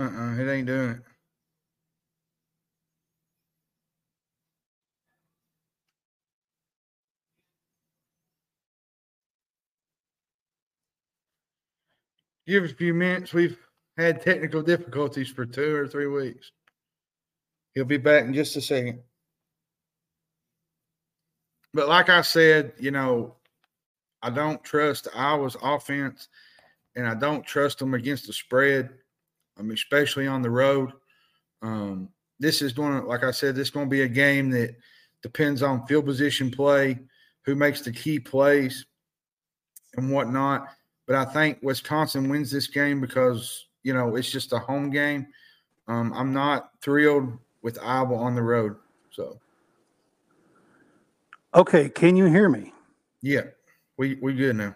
[0.00, 1.02] Uh-uh, it ain't doing it.
[12.46, 13.34] Give us a few minutes.
[13.34, 13.58] We've
[13.98, 16.50] had technical difficulties for two or three weeks.
[17.74, 19.00] He'll be back in just a second.
[21.74, 23.36] But like I said, you know,
[24.22, 26.28] I don't trust Iowa's offense,
[26.96, 28.88] and I don't trust them against the spread,
[29.60, 30.92] um, especially on the road.
[31.62, 34.50] Um, this is going to, like I said, this is going to be a game
[34.50, 34.74] that
[35.22, 36.98] depends on field position play,
[37.44, 38.86] who makes the key plays,
[39.96, 40.66] and whatnot.
[41.06, 45.26] But I think Wisconsin wins this game because you know, it's just a home game.
[45.88, 48.76] Um, I'm not thrilled with Iowa on the road.
[49.10, 49.40] So,
[51.54, 52.72] okay, can you hear me?
[53.22, 53.42] Yeah,
[53.96, 54.74] we we good now.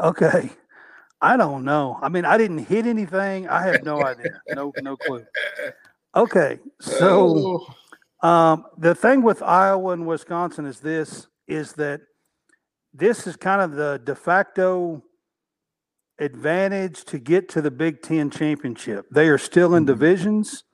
[0.00, 0.50] Okay,
[1.22, 1.98] I don't know.
[2.02, 3.48] I mean, I didn't hit anything.
[3.48, 4.42] I have no idea.
[4.54, 5.24] No, no clue.
[6.16, 7.64] Okay, so
[8.22, 12.00] Oh, um, the thing with Iowa and Wisconsin is this: is that
[12.92, 15.02] this is kind of the de facto
[16.18, 19.06] advantage to get to the Big Ten championship.
[19.10, 19.86] They are still in Mhm.
[19.86, 20.64] divisions,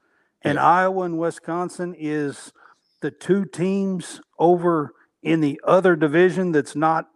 [0.42, 0.66] and Yeah.
[0.66, 2.52] Iowa and Wisconsin is
[3.00, 7.08] the two teams over in the other division that's not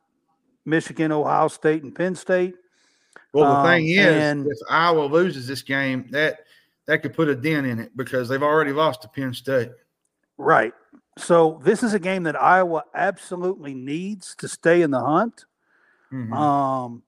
[0.64, 2.55] Michigan, Ohio State, and Penn State.
[3.33, 6.40] Well, the um, thing is, and- if Iowa loses this game, that
[6.87, 9.71] that could put a dent in it because they've already lost to Penn State.
[10.37, 10.75] Right.
[11.18, 15.45] So this is a game that Iowa absolutely needs to stay in the hunt.
[16.12, 16.33] Mhm.
[16.33, 17.03] Um,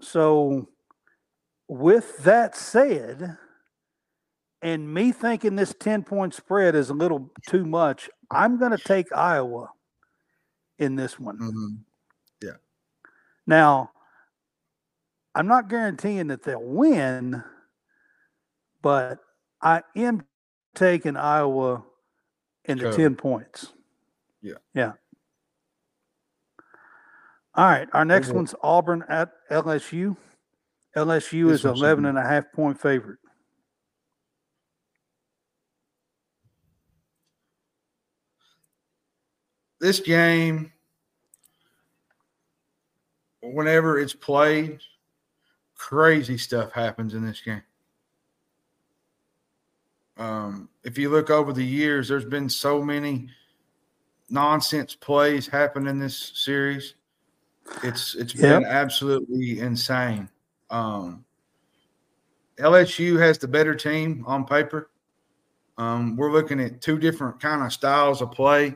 [0.00, 0.68] so
[1.68, 3.38] with that said,
[4.62, 8.78] and me thinking this 10 point spread is a little too much, I'm going to
[8.78, 9.70] take Iowa
[10.78, 11.38] in this one.
[11.38, 11.78] Mhm.
[13.46, 13.92] Now,
[15.34, 17.42] I'm not guaranteeing that they'll win,
[18.82, 19.18] but
[19.60, 20.24] I am
[20.74, 21.84] taking Iowa
[22.64, 22.96] in the Cover.
[22.96, 23.72] 10 points.
[24.42, 24.54] Yeah.
[24.74, 24.92] Yeah.
[27.54, 27.88] All right.
[27.92, 30.16] Our next one's Auburn at LSU.
[30.96, 33.18] LSU This is one 11 and a half point favorite.
[39.80, 40.72] This game,
[43.42, 44.80] whenever it's played,
[45.84, 47.62] crazy stuff happens in this game.
[50.16, 53.28] Um, if you look over the years, there's been so many
[54.30, 56.94] nonsense plays happen in this series.
[57.82, 60.30] It's it's been absolutely insane.
[60.70, 61.22] Um,
[62.56, 64.90] LSU has the better team on paper.
[65.76, 68.74] Um, we're looking at two different kind of styles of play.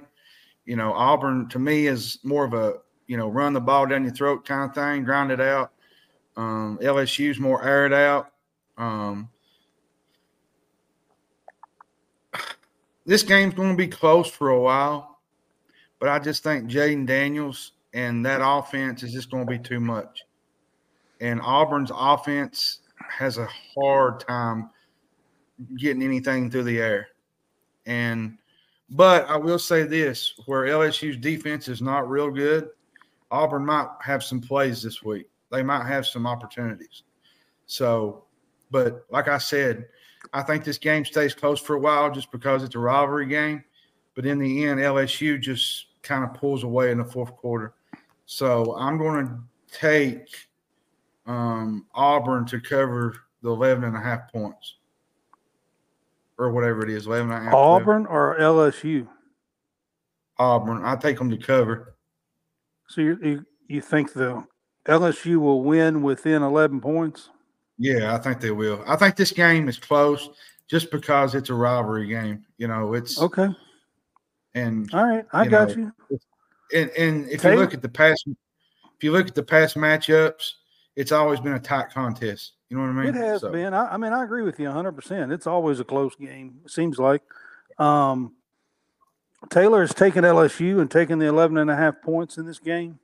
[0.67, 2.75] You know, Auburn to me is more of a
[3.07, 5.73] you know run the ball down your throat kind of thing, grind it out.
[6.39, 8.31] Um, LSU's more air it out.
[8.79, 9.29] Um,
[13.05, 15.19] this game's going to be close for a while,
[15.99, 19.81] but I just think Jayden Daniels and that offense is just going to be too
[19.81, 20.23] much.
[21.21, 24.71] And Auburn's offense has a hard time
[25.77, 27.09] getting anything through the air.
[27.85, 28.39] And
[28.91, 32.69] but I will say this: where LSU's defense is not real good,
[33.33, 35.29] Auburn might have some plays this week.
[35.51, 37.05] They might have some opportunities.
[37.67, 38.25] So,
[38.71, 39.87] but like I said,
[40.33, 43.65] I think this game stays close for a while just because it's a rivalry game.
[44.15, 47.75] But in the end, LSU just kind of pulls away in the fourth quarter.
[48.27, 49.39] So I'm going to
[49.73, 50.49] take
[51.27, 54.77] um, Auburn to cover the 11 and a half points
[56.39, 57.53] or whatever it is, 11 and a half.
[57.53, 57.83] 12.
[57.83, 59.07] Auburn or LSU?
[60.39, 60.85] Auburn.
[60.85, 61.95] I take them to cover.
[62.89, 64.45] So you, you, you think the
[64.89, 67.31] LSU will win within 11 points?
[67.79, 68.83] Yeah, I think they will.
[68.87, 70.31] I think this game is close
[70.69, 72.45] just because it's a rivalry game.
[72.57, 73.49] You know, it's Okay.
[74.55, 75.25] and All right.
[75.33, 76.19] I You got know, you.
[76.75, 80.53] and and if you look at the past, if you look at the past matchups,
[80.97, 82.55] it's always been a tight contest.
[82.69, 83.09] You know what I mean?
[83.09, 83.73] It has So, been.
[83.73, 85.33] I, I mean, I agree with you 100%.
[85.33, 87.23] It's always a close game, it seems like.
[87.79, 88.35] Um,
[89.49, 92.99] Taylor has taken LSU and taken the 11 and a half points in this game.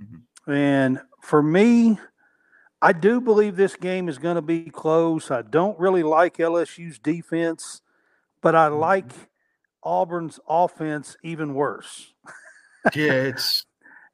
[0.00, 0.22] Mhm.
[0.50, 1.98] And for me,
[2.82, 5.30] I do believe this game is going to be close.
[5.30, 7.82] I don't really like LSU's defense,
[8.40, 8.80] but I Mhm.
[8.80, 9.12] like
[9.82, 12.12] Auburn's offense even worse.
[12.94, 13.66] Yeah, it's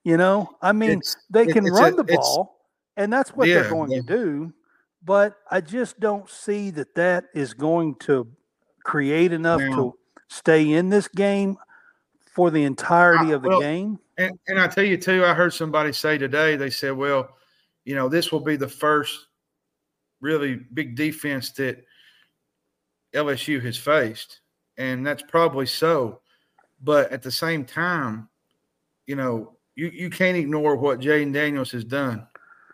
[0.05, 1.01] You know, I mean,
[1.31, 2.61] they can it's a- run the ball,
[2.97, 4.01] and that's what Yeah, they're going yeah.
[4.03, 4.53] to do.
[5.05, 8.29] But I just don't see that that is going to
[8.85, 9.99] create enough Now- to
[10.29, 11.57] stay in this game
[12.37, 13.99] for the entirety of the well, game.
[14.19, 16.55] And, and I tell you too, I heard somebody say today.
[16.55, 17.31] They said, "Well,
[17.87, 19.29] you know, this will be the first
[20.21, 21.83] really big defense that
[23.15, 24.41] LSU has faced,"
[24.77, 26.21] and that's probably so.
[26.83, 28.29] But at the same time,
[29.07, 32.27] you know, you you can't ignore what Jayden Daniels has done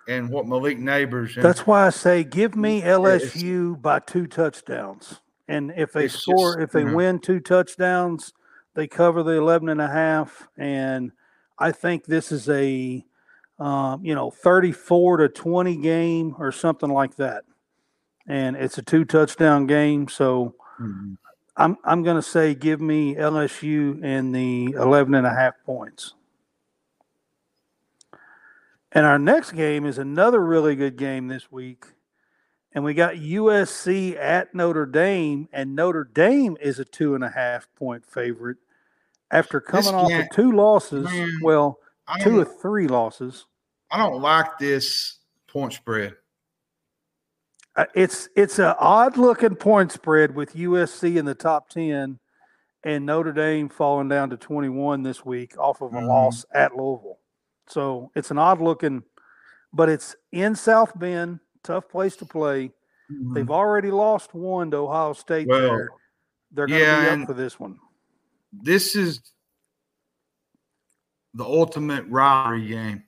[0.09, 1.37] and what Malik Nabers.
[1.37, 5.21] And, That's why I say give me LSU by two touchdowns.
[5.47, 6.97] And if they score, just, if they you know.
[6.97, 8.33] win two touchdowns,
[8.75, 10.49] they cover the 11 and a half.
[10.57, 11.13] And
[11.59, 13.05] I think this is a,
[13.59, 17.45] um, you know, 34 to 20 game or something like that.
[18.27, 20.09] And it's a two touchdown game.
[20.09, 21.17] So Mhm.
[21.57, 26.15] I'm, I'm going to say give me LSU and the 11 and a half points.
[28.91, 31.92] And our next game is another really good game this week.
[32.75, 37.29] And we got USC at Notre Dame, and Notre Dame is a two and a
[37.31, 38.59] half point favorite
[39.31, 41.05] after coming This off of two losses.
[41.05, 41.79] Man, well,
[42.21, 43.47] two or three losses.
[43.91, 45.19] I don't like this
[45.49, 46.17] point spread.
[47.77, 52.19] Uh, It's it's an odd looking point spread with USC in the top ten,
[52.85, 56.09] and Notre Dame falling down to twenty one this week off of a Mhm.
[56.09, 57.19] loss at Louisville.
[57.69, 59.03] So it's an odd looking,
[59.73, 62.73] but it's in South Bend, tough place to play.
[63.35, 65.91] They've already lost one to Ohio State Well, there.
[66.53, 67.79] They're going to yeah, be up for this one.
[68.53, 69.21] This is
[71.35, 73.05] the ultimate rivalry game.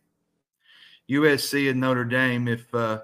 [1.10, 2.48] USC and Notre Dame.
[2.48, 3.00] If uh,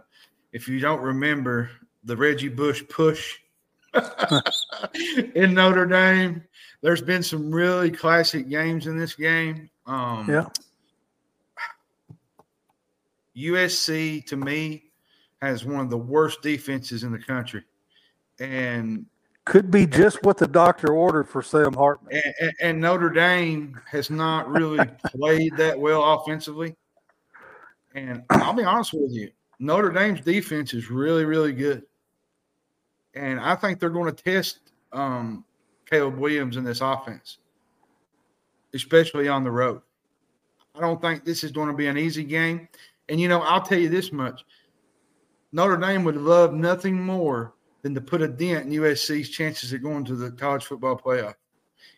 [0.53, 1.70] if you don't remember
[2.05, 3.36] the Reggie Bush push
[5.34, 6.42] in Notre Dame,
[6.82, 9.68] there's been some really classic games in this game.
[9.86, 10.48] Um, Yeah.
[13.36, 14.89] USC to me
[15.43, 17.64] has one of the worst defenses in the country,
[18.38, 19.07] and
[19.47, 22.22] Could be just what the doctor ordered for Sam Hartman.
[22.41, 26.76] and, and- Notre Dame has not really played that well offensively.
[27.95, 31.82] And I'll be honest with you, Notre Dame's defense is really, really good.
[33.14, 34.61] And I think they're going to test
[34.93, 35.45] um,
[35.91, 37.38] Caleb Williams in this offense,
[38.74, 39.80] especially on the road.
[40.76, 42.68] I don't think this is going to be an easy game.
[43.09, 44.45] And, you know, I'll tell you this much
[45.53, 49.82] Notre Dame would love nothing more than to put a dent in USC's chances of
[49.82, 51.34] going to the college football playoff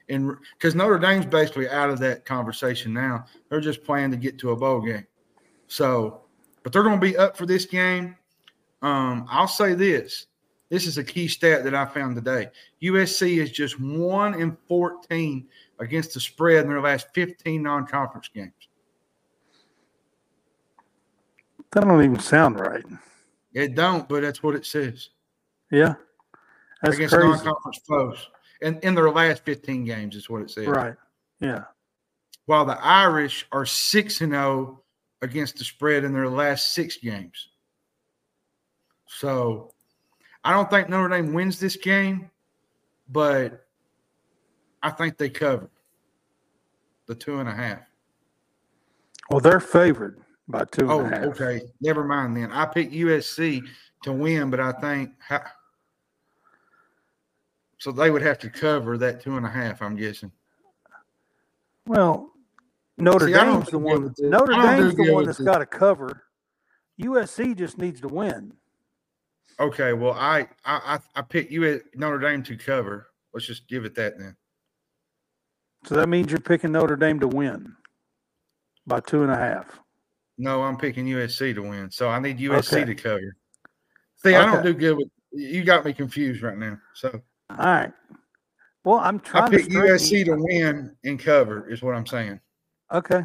[0.08, 3.24] and because Notre Dame's basically out of that conversation now.
[3.48, 5.06] They're just playing to get to a bowl game.
[5.68, 6.22] So,
[6.62, 8.16] but they're going to be up for this game.
[8.82, 10.26] Um, I'll say this:
[10.68, 12.48] this is a key stat that I found today.
[12.82, 15.46] USC is just one in fourteen
[15.78, 18.52] against the spread in their last fifteen non-conference games.
[21.70, 22.84] That don't even sound right.
[23.54, 25.10] It don't, but that's what it says
[25.70, 25.94] Yeah.
[26.82, 27.28] That's against crazy.
[27.28, 28.28] non-conference foes.
[28.62, 30.66] And in their last fifteen games is what it says.
[30.66, 30.94] Right.
[31.40, 31.64] Yeah.
[32.46, 34.82] while the Irish are 6 and 0
[35.22, 37.48] against the spread in their last 6 games.
[39.06, 39.72] So,
[40.44, 42.30] I don't think Notre Dame wins this game,
[43.08, 43.66] but
[44.82, 45.70] I think they cover
[47.06, 47.80] the two and a half.
[49.30, 51.40] Well, they're favored by two Oh, and a oh, half.
[51.40, 51.62] okay.
[51.80, 52.50] Never mind then.
[52.52, 53.62] I picked USC
[54.04, 55.10] to win, but I think
[57.78, 59.82] so they would have to cover that two and a half.
[59.82, 60.30] I'm guessing.
[61.86, 62.30] Well,
[62.96, 64.04] Notre See, Dame's the one.
[64.04, 64.20] this.
[64.20, 66.24] Notre I don't do Dame's the one that's got to cover.
[67.00, 68.52] USC just needs to win.
[69.58, 73.08] Okay, well, I I I, I picked you Notre Dame to cover.
[73.34, 74.36] Let's just give it that then.
[75.86, 77.74] So that means you're picking Notre Dame to win
[78.86, 79.80] by two and a half.
[80.42, 82.84] No, I'm picking USC to win, so I need USC Okay.
[82.84, 83.36] to cover.
[84.16, 85.62] See, I don't do good with you.
[85.62, 86.78] Got me confused right now.
[86.94, 87.92] So All right.
[88.84, 92.06] Well, I'm trying I picked to USC you- to win and cover is what I'm
[92.06, 92.40] saying.
[92.92, 93.22] Okay.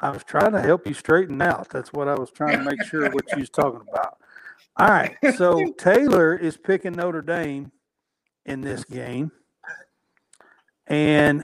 [0.00, 1.68] I was trying to help you straighten out.
[1.70, 4.18] That's what I was trying to make sure what you was talking about.
[4.78, 5.16] All right.
[5.36, 7.70] So Taylor is picking Notre Dame
[8.46, 9.30] in this game.
[10.88, 11.40] And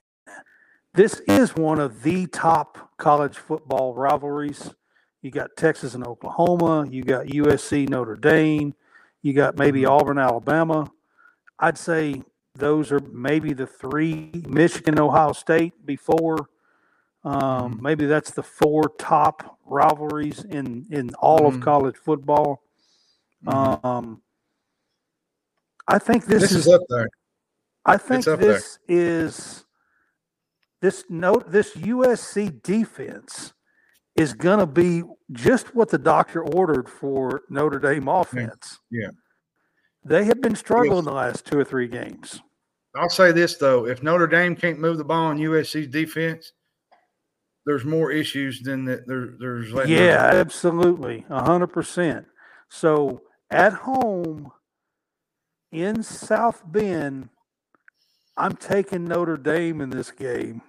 [0.94, 4.74] this is one of the top college football rivalries.
[5.22, 8.74] You got Texas and Oklahoma, you got USC, Notre Dame,
[9.22, 10.90] you got maybe Auburn, Alabama.
[11.58, 12.22] I'd say
[12.56, 16.48] those are maybe the three Michigan, Ohio State before.
[17.24, 21.62] Um, maybe that's the four top rivalries in in all of Mhm.
[21.62, 22.62] college football.
[23.46, 24.20] Um,
[25.86, 27.08] I think this, This is, is up there.
[27.84, 28.54] I think up there.
[28.54, 29.64] this is
[30.82, 33.54] this note this USC defense
[34.16, 35.02] is going to be
[35.32, 38.78] just what the doctor ordered for Notre Dame offense.
[38.90, 39.08] yeah.
[40.04, 41.04] They have been struggling Yes.
[41.04, 42.42] the last two or three games.
[42.96, 46.52] I'll say this though: if Notre Dame can't move the ball in USC's defense,
[47.64, 49.06] there's more issues than that.
[49.06, 51.24] There, there's letting them- Yeah, absolutely.
[51.30, 52.26] A hundred percent.
[52.68, 54.50] So at home
[55.70, 57.28] in South Bend,
[58.36, 60.62] I'm taking Notre Dame in this game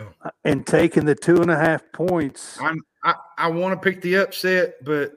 [0.00, 0.12] Oh.
[0.22, 2.58] uh, and taking the two and a half points.
[2.60, 5.12] I'm I, I want to pick the upset, but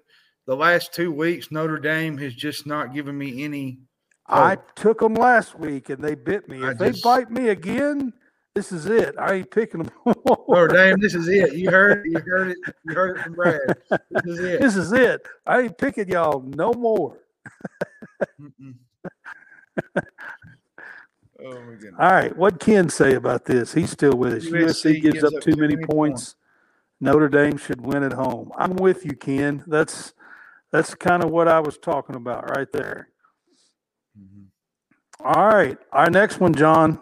[0.46, 3.80] the last two weeks Notre Dame has just not given me any.
[4.28, 6.64] I took them last week and they bit me.
[6.64, 8.14] If they bite me again,
[8.56, 9.16] this is it.
[9.18, 9.92] I ain't picking them.
[10.48, 11.54] Notre Dame, this is it.
[11.54, 12.12] You heard it.
[12.12, 12.58] You heard it.
[12.86, 13.60] You heard it from Brad.
[14.10, 14.62] This is it.
[14.62, 15.28] this is it.
[15.46, 17.18] I ain't picking y'all no more.
[21.44, 21.96] Oh my goodness.
[22.00, 23.74] All right, what Ken say about this?
[23.74, 24.46] He's still with us.
[24.46, 26.36] USC, gives, up too many points.
[27.00, 28.52] Notre Dame should win at home.
[28.58, 29.64] I'm with you, Ken.
[29.68, 30.14] That's
[30.72, 33.10] That's kind of what I was talking about right there.
[34.18, 34.46] Mhm.
[35.20, 35.78] All right.
[35.92, 37.00] Our next one, John,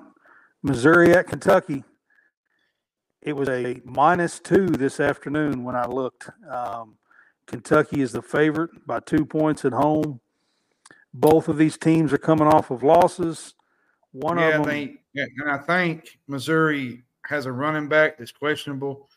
[0.64, 1.84] Missouri at Kentucky.
[3.22, 6.30] It was a minus two this afternoon when I looked.
[6.50, 6.98] Um,
[7.46, 10.22] Kentucky is the favorite by two points at home.
[11.14, 13.56] Both of these teams are coming off of losses.
[14.12, 18.32] One yeah, of them, they yeah, and I think Missouri has a running back that's
[18.32, 19.10] questionable.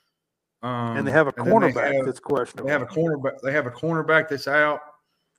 [0.62, 2.66] Um, and they have a cornerback have- that's questionable.
[2.66, 3.40] They have a cornerback.
[3.42, 4.80] They have a cornerback that's out.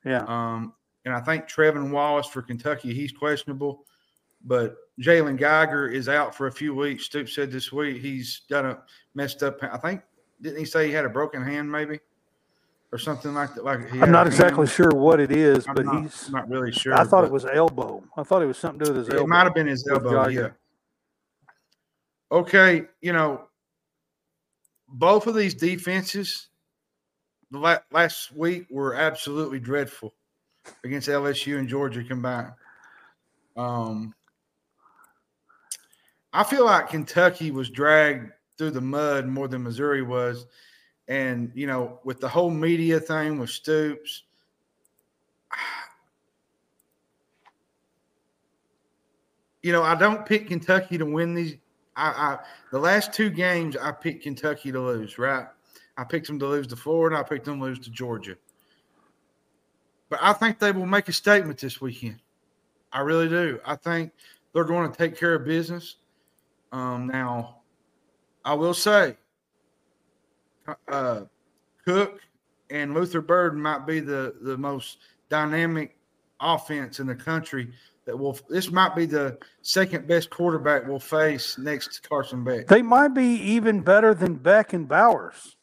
[0.04, 0.24] yeah.
[0.26, 0.74] Um,
[1.06, 3.84] and I think Trevin Wallace for Kentucky, he's questionable.
[4.46, 7.04] But Jalen Geiger is out for a few weeks.
[7.04, 8.78] Stoops said this week he's got a
[9.14, 9.58] messed up.
[9.62, 10.02] I think
[10.40, 12.00] didn't he say he had a broken hand maybe,
[12.94, 13.64] or something like that?
[13.64, 16.30] Like I'm not exactly sure what it is, I'm but not, he's.
[16.30, 16.94] Not really sure.
[16.94, 18.04] I thought it was elbow.
[18.16, 19.24] I thought it was something to do with his elbow.
[19.24, 20.28] It might have been his elbow.
[20.28, 20.50] Yeah.
[22.30, 23.48] Okay, you know,
[24.88, 26.48] both of these defenses
[27.50, 30.14] the la- last week were absolutely dreadful
[30.84, 32.52] against LSU and Georgia combined.
[33.56, 34.14] Um,
[36.32, 40.46] I feel like Kentucky was dragged through the mud more than Missouri was.
[41.08, 44.22] And, you know, with the whole media thing with Stoops,
[49.62, 51.56] you know, I don't pick Kentucky to win these.
[51.96, 52.38] I, I
[52.72, 55.46] the last two games I picked Kentucky to lose, right?
[55.96, 57.16] I picked them to lose to Florida.
[57.16, 58.36] I picked them to lose to Georgia.
[60.08, 62.20] But I think they will make a statement this weekend.
[62.92, 63.60] I really do.
[63.64, 64.12] I think
[64.52, 65.96] they're going to take care of business.
[66.72, 67.58] Um, now,
[68.44, 69.16] I will say,
[70.88, 71.22] uh,
[71.84, 72.20] Cook
[72.70, 74.98] and Luther Burden might be the the most
[75.28, 75.96] dynamic
[76.40, 77.72] offense in the country.
[78.06, 78.38] That will.
[78.50, 82.66] This might be the second best quarterback we'll face next to Carson Beck.
[82.66, 85.56] They might be even better than Beck and Bowers.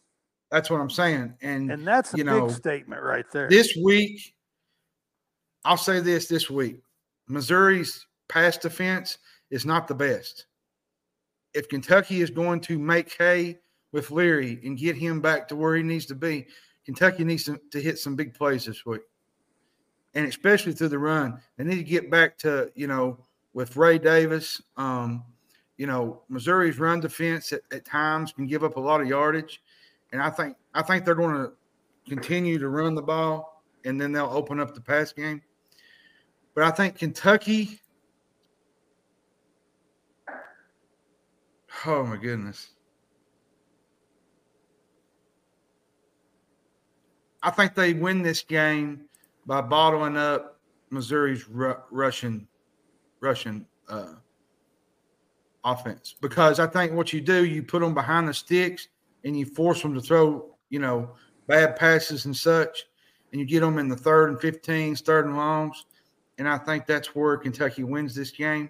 [0.49, 1.35] That's what I'm saying.
[1.41, 3.47] And, And that's a you big know, statement right there.
[3.47, 4.33] this week,
[5.63, 6.81] I'll say this: this week,
[7.27, 9.19] Missouri's pass defense
[9.51, 10.47] is not the best.
[11.53, 13.59] If Kentucky is going to make hay
[13.91, 16.47] with Leary and get him back to where he needs to be,
[16.85, 19.01] Kentucky needs to, to hit some big plays this week.
[20.13, 21.41] And especially through the run.
[21.57, 24.61] They need to get back to, you know, with Ray Davis.
[24.75, 25.23] Um,
[25.77, 29.61] you know, Missouri's run defense at, at times can give up a lot of yardage.
[30.11, 31.53] And I think I think they're going to
[32.09, 35.41] continue to run the ball and then they'll open up the pass game.
[36.53, 37.79] But I think Kentucky
[41.85, 42.69] Oh my goodness.
[47.43, 49.01] I think they win this game
[49.45, 52.47] by bottling up Missouri's Ru- Russian
[53.19, 54.13] Russian uh,
[55.63, 56.15] offense.
[56.21, 58.87] Because I think what you do you put them behind the sticks
[59.23, 61.11] and you force them to throw you know
[61.47, 62.85] bad passes and such
[63.31, 65.85] and you get them in the third and 15s, third and longs.
[66.37, 68.69] And I think that's where Kentucky wins this game.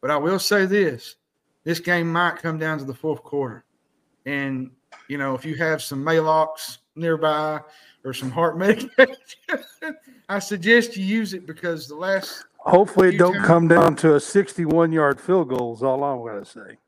[0.00, 1.16] But I will say this:
[1.64, 3.64] this game might come down to the fourth quarter,
[4.26, 4.70] and
[5.08, 7.60] you know if you have some Maalox nearby
[8.04, 9.16] or some heart medication,
[10.28, 14.14] I suggest you use it because the last Hopefully, it don't times- come down to
[14.14, 16.78] a 61 yard field goal, is all I'm going to say.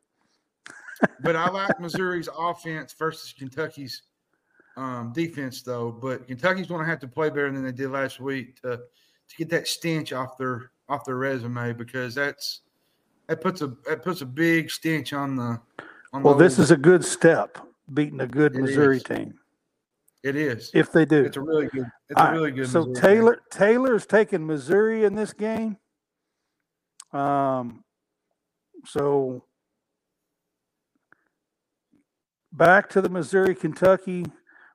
[1.21, 4.03] but I like Missouri's offense versus Kentucky's
[4.77, 5.91] um, defense, though.
[5.91, 8.77] But Kentucky's going to have to play better than they did last week to
[9.27, 12.61] to get that stench off their off their resume because that's
[13.27, 15.61] that puts a that puts a big stench on the.
[16.13, 17.59] On Well, this is a good step,
[17.93, 19.03] beating a good It Missouri is.
[19.03, 19.35] team,
[20.25, 20.71] it is.
[20.75, 21.25] if they do.
[21.25, 21.87] It's a really good.
[22.09, 22.69] It's All a really good.
[22.69, 25.77] So Missouri Taylor Taylor's taking Missouri in this game.
[27.13, 27.85] Um,
[28.87, 29.45] so
[32.53, 34.27] back to the Missouri Kentucky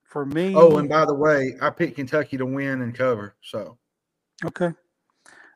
[0.04, 0.54] for me.
[0.56, 3.36] Oh, and by the way, I picked Kentucky to win and cover.
[3.42, 3.78] So
[4.46, 4.72] Okay.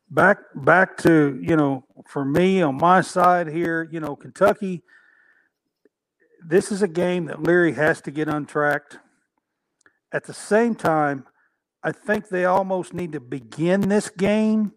[0.10, 4.84] Back back to, you know, for me on my side here, you know, Kentucky
[6.46, 8.98] this is a game that Leary has to get untracked.
[10.14, 11.26] At the same time,
[11.84, 14.72] I think they almost need to begin this game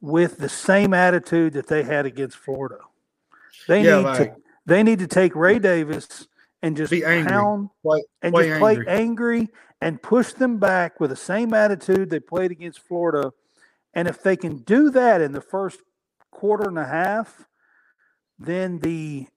[0.00, 2.78] with the same attitude that they had against Florida.
[3.66, 6.28] They Yeah, need like- to they need to take Ray Davis
[6.60, 7.30] and just Be angry.
[7.32, 8.86] pound play, and play just play angry.
[8.88, 9.48] angry
[9.80, 13.32] and push them back with the same attitude they played against Florida.
[13.94, 15.80] And if they can do that in the first
[16.30, 17.46] quarter and a half,
[18.38, 19.28] then the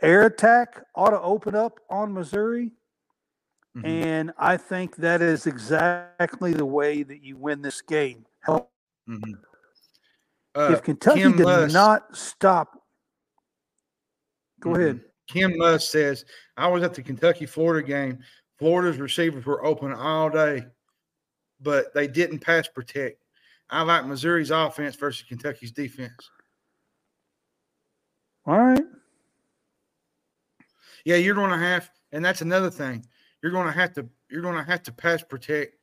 [0.00, 2.72] air attack ought to open up on Missouri.
[3.76, 3.84] Mhm.
[3.86, 8.26] And I think that is exactly the way that you win this game.
[8.46, 9.42] Mhm.
[10.54, 12.86] Uh, if Kentucky Kim did not stop,
[14.60, 14.76] go Mhm.
[14.76, 15.12] ahead.
[15.26, 16.26] Kim Musk says,
[16.58, 18.22] I was at the Kentucky Florida game.
[18.58, 20.66] Florida's receivers were open all day.
[21.60, 23.22] but they didn't pass protect.
[23.70, 26.28] I like Missouri's offense versus Kentucky's defense.
[28.44, 28.84] All right.
[31.04, 33.06] Yeah, you're going to have, and that's another thing.
[33.42, 35.74] You're going to have to you're going to have to pass protect,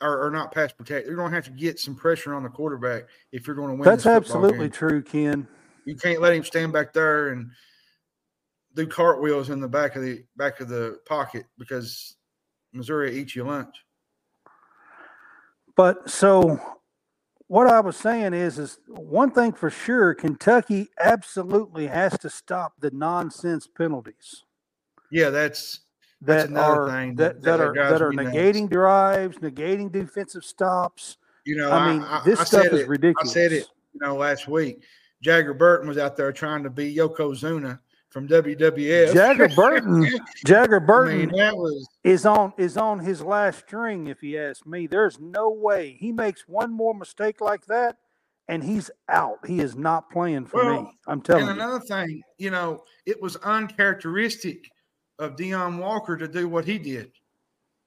[0.00, 1.06] or, or not pass protect.
[1.06, 3.74] You're going to have to get some pressure on the quarterback if you're going to
[3.74, 3.84] win.
[3.84, 4.70] That's absolutely game.
[4.70, 5.48] true, Ken.
[5.84, 7.50] You can't let him stand back there and
[8.74, 12.16] do cartwheels in the back of the back of the pocket because
[12.72, 13.74] Missouri eats your lunch.
[15.76, 16.60] But so
[17.48, 22.74] what I was saying is is one thing for sure, Kentucky absolutely has to stop
[22.80, 24.44] the nonsense penalties.
[25.10, 25.80] Yeah, that's
[26.26, 28.72] that are that, that, that, are that are negating nuts.
[28.72, 31.18] drives, negating defensive stops.
[31.44, 33.30] You know, I mean, I, this I stuff is it, ridiculous.
[33.30, 34.82] I said it, you know, last week.
[35.22, 37.78] Jagger Burton was out there trying to be Yokozuna
[38.10, 39.12] from WWF.
[39.12, 40.08] Jagger Burton,
[40.46, 44.06] Jagger Burton I mean, that was, is on is on his last string.
[44.06, 47.96] If you ask me, there's no way he makes one more mistake like that,
[48.48, 49.46] and he's out.
[49.46, 50.98] He is not playing for well, me.
[51.06, 51.62] I'm telling and you.
[51.62, 54.70] another thing, you know, it was uncharacteristic
[55.18, 57.12] of Deone Walker to do what he did.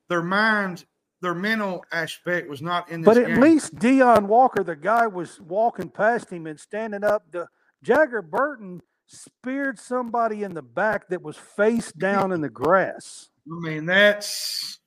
[0.08, 0.86] Their mind,
[1.22, 3.06] their mental aspect was not in this.
[3.06, 3.42] But at game.
[3.42, 7.32] least Deone Walker, the guy was walking past him and standing up.
[7.32, 7.48] The
[7.84, 13.30] Jagger Burton speared somebody in the back that was face down in the grass.
[13.48, 14.80] I mean, that's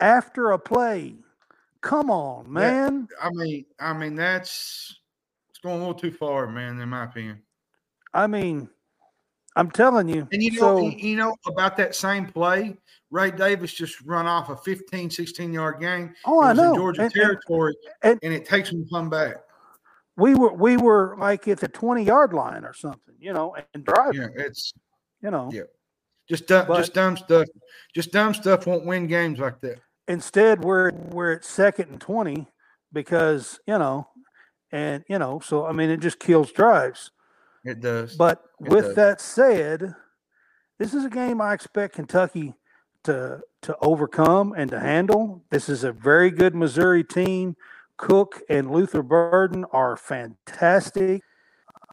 [0.00, 1.16] after a play.
[1.80, 3.08] Come on, man.
[3.10, 5.00] That, I mean, I mean that's
[5.50, 7.42] it's going a little too far, man, in my opinion.
[8.14, 8.68] I mean,
[9.56, 10.28] I'm telling you.
[10.32, 12.76] And you know, so, you know about that same play,
[13.10, 16.14] Ray Davis just run off a 15, 16 yard gain.
[16.24, 16.74] Oh, I know.
[16.74, 19.36] Georgia and, territory, and, and, it takes them to come back
[20.16, 23.84] we were we were like at the 20 yard line or something, you know, and
[23.84, 24.22] driving.
[24.22, 24.72] Yeah, it's
[25.22, 25.50] you know.
[25.52, 25.62] Yeah.
[26.28, 27.46] Just dumb, but, just dumb stuff.
[27.94, 29.80] Just dumb stuff won't win games like that.
[30.08, 32.46] Instead, we're we're at second and 20
[32.92, 34.08] because, you know,
[34.70, 37.10] and you know, so I mean it just kills drives.
[37.64, 38.16] It does.
[38.16, 38.94] But it with does.
[38.96, 39.94] that said,
[40.78, 42.54] this is a game I expect Kentucky
[43.04, 45.44] to to overcome and to handle.
[45.50, 47.56] This is a very good Missouri team
[48.02, 51.22] Cook and Luther Burden are fantastic.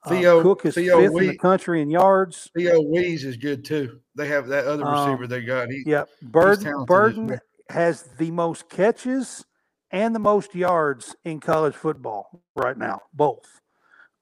[0.03, 2.49] Uh, Theo uh, Cook is Theo fifth in the country in yards.
[2.57, 3.99] Theo Wease is good too.
[4.15, 5.70] They have that other um, receiver um, they got.
[5.70, 7.39] He, yeah, Burden Burden
[7.70, 9.45] has the most catches
[9.91, 13.61] and the most yards in college football right now, both.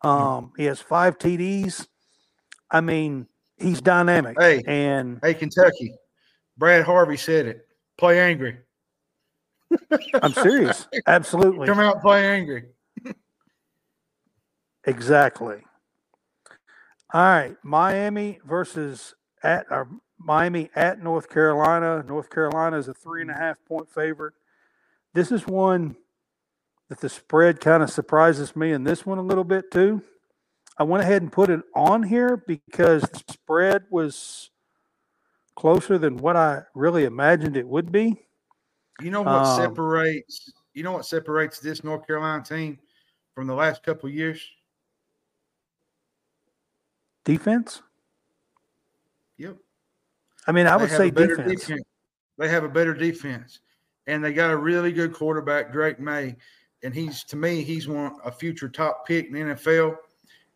[0.02, 1.88] Um, he has five TDs.
[2.70, 3.28] I mean,
[3.58, 4.38] he's dynamic.
[4.39, 5.93] Hey, and hey, Kentucky.
[6.58, 7.68] Brad Harvey said it.
[7.98, 8.58] Play angry.
[10.22, 10.88] I'm serious.
[11.08, 11.68] Absolutely.
[11.68, 12.66] Come out play angry.
[14.86, 15.58] exactly.
[17.14, 19.88] All right, Miami versus at or
[20.20, 22.04] Miami at North Carolina.
[22.08, 24.34] North Carolina is a three and a half point favorite.
[25.14, 25.95] This is one
[26.90, 30.02] that the spread kind of surprises me in this one a little bit too.
[30.78, 34.52] I went ahead and put it on here because the spread was
[35.56, 38.28] closer than what I really imagined it would be.
[39.02, 42.78] You know what um, separates you know what separates this North Carolina team
[43.34, 44.48] from the last couple years?
[47.26, 47.82] Defense.
[49.38, 49.58] Yep.
[50.46, 51.62] I mean, I they would say defense.
[51.62, 51.84] defense.
[52.38, 53.60] They have a better defense,
[54.06, 56.36] and they got a really good quarterback, Drake Maye,
[56.84, 59.95] and he's to me he's one a future top pick in the NFL,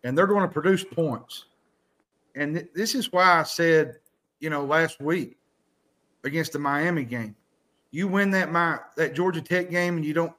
[0.03, 1.45] and they're going to produce points.
[2.35, 3.95] And th- this is why I said,
[4.39, 5.37] you know, last week
[6.23, 7.35] against the Miami game,
[7.91, 10.33] you win that my that Georgia Tech game and you don't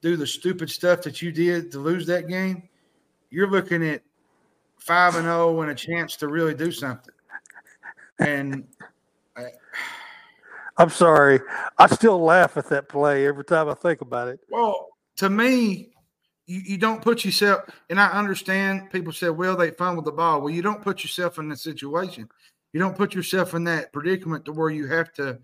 [0.00, 2.68] do the stupid stuff that you did to lose that game,
[3.30, 4.02] you're looking at
[4.78, 7.14] five and zero oh and a chance to really do something.
[8.18, 8.66] And
[9.36, 9.46] I,
[10.78, 11.40] I'm sorry,
[11.78, 14.40] I still laugh at that play every time I think about it.
[14.50, 15.90] Well, to me,
[16.46, 20.40] you, you don't put yourself, and I understand people say, well, they fumbled the ball.
[20.40, 22.28] Well, you don't put yourself in that situation.
[22.72, 25.38] You don't put yourself in that predicament to where you have to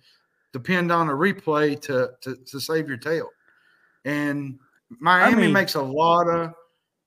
[0.53, 3.29] depend on a replay to to, to save your tail.
[4.05, 4.59] And
[5.01, 6.53] Miami I mean, makes a lot of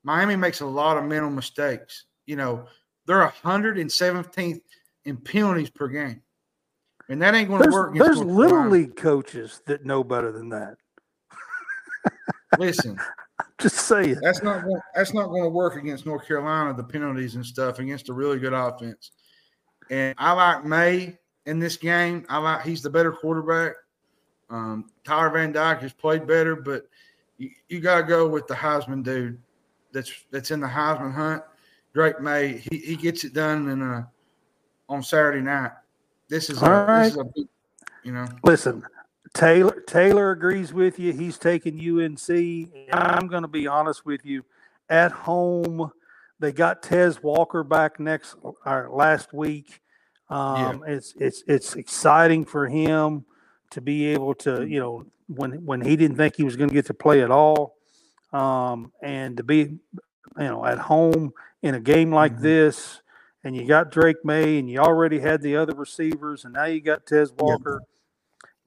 [0.03, 2.05] Miami makes a lot of mental mistakes.
[2.25, 2.65] You know,
[3.05, 4.61] they're 117th
[5.05, 6.21] in penalties per game.
[7.07, 7.95] And that ain't going to work.
[7.95, 10.75] There's little league coaches that know better than that.
[12.57, 12.99] Listen,
[13.59, 16.73] just saying that's not going, that's not going to work against North Carolina.
[16.73, 19.11] The penalties and stuff against a really good offense.
[19.89, 22.25] And I like Maye in this game.
[22.29, 23.73] I like he's the better quarterback.
[24.49, 26.87] Um, Tyler Van Dyke has played better, but
[27.37, 29.39] you, you got to go with the Heisman dude
[29.91, 31.43] that's that's in the Heisman hunt.
[31.93, 34.07] Drake Maye, he, he gets it done in a,
[34.89, 35.71] on Saturday night.
[36.27, 37.03] This is a, all right.
[37.03, 37.25] This is a,
[38.03, 38.27] you know.
[38.43, 38.83] Listen,
[39.35, 41.11] Taylor Taylor agrees with you.
[41.11, 42.29] He's taking UNC.
[42.91, 44.45] I'm going to be honest with you.
[44.89, 45.91] At home,
[46.39, 49.81] they got Tez Walker back next or last week.
[50.29, 50.95] Um, yeah.
[50.95, 53.25] It's it's it's exciting for him
[53.71, 56.73] to be able to you know when when he didn't think he was going to
[56.73, 57.75] get to play at all,
[58.31, 59.79] um, and to be you
[60.37, 62.43] know at home in a game like mm-hmm.
[62.43, 63.01] this,
[63.43, 66.79] and you got Drake Maye, and you already had the other receivers, and now you
[66.79, 67.81] got Tez Walker.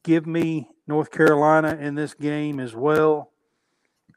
[0.04, 3.32] Give me North Carolina in this game as well.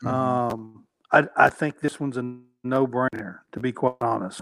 [0.04, 0.08] Mm-hmm.
[0.08, 4.42] Um, I, I think this one's a no brainer, to be quite honest.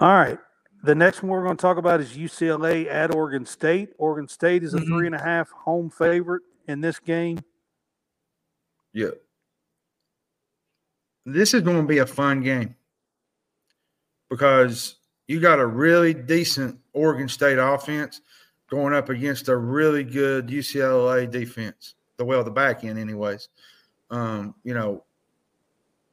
[0.00, 0.38] All right.
[0.84, 3.90] The next one we're going to talk about is UCLA at Oregon State.
[3.98, 4.88] Oregon State is a mm-hmm.
[4.88, 7.38] three and a half home favorite in this game.
[8.92, 9.10] Yeah.
[11.24, 12.74] This is going to be a fun game
[14.28, 14.96] because
[15.28, 18.20] you got a really decent Oregon State offense
[18.72, 21.94] going up against a really good UCLA defense.
[22.16, 23.50] The well, the back end, anyways.
[24.10, 25.04] Um, you know,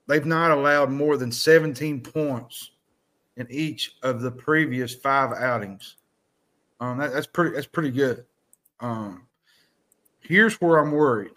[0.10, 2.72] they've not allowed more than 17 points
[3.38, 5.96] in each of the previous five outings.
[6.82, 7.56] Um, that, that's pretty.
[7.56, 8.26] That's pretty good.
[8.82, 9.26] Um,
[10.20, 11.32] here's where I'm worried.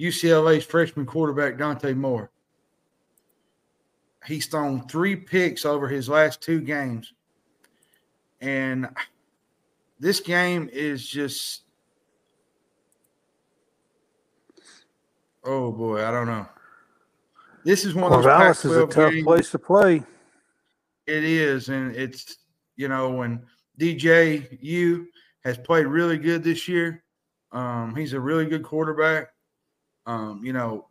[0.00, 2.30] UCLA's freshman quarterback Dante Moore.
[4.24, 7.12] He's thrown three picks over his last two games,
[8.40, 8.88] and
[10.00, 11.62] this game is just
[15.44, 16.48] oh boy, I don't know.
[17.64, 19.24] This is one of those Corvallis is a tough games.
[19.24, 20.02] place to play.
[21.06, 22.38] It is, and it's
[22.76, 23.42] you know when
[23.78, 25.06] DJU
[25.44, 27.04] has played really good this year.
[27.52, 29.28] Um, he's a really good quarterback.
[30.06, 30.88] Um, you know,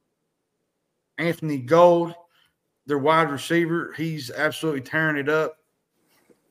[1.18, 2.14] Anthony Gould,
[2.86, 5.56] their wide receiver, he's absolutely tearing it up.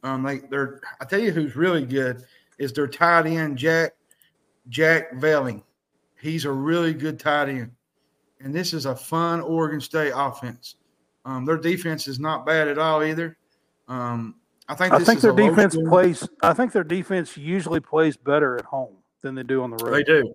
[0.02, 2.24] Um, they, they're I tell you who's really good
[2.58, 3.92] is their tight end Jack
[4.68, 5.62] Jack Velling.
[6.20, 7.70] He's a really good tight end,
[8.40, 10.76] and this is a fun Oregon State offense.
[11.24, 13.36] Um, their defense is not bad at all either.
[13.86, 14.34] Um,
[14.68, 16.28] I think I think their defense plays.
[16.42, 19.94] I think their defense usually plays better at home than they do on the road.
[19.94, 20.34] They do,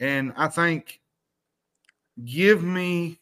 [0.00, 1.00] and I think
[2.24, 3.20] give me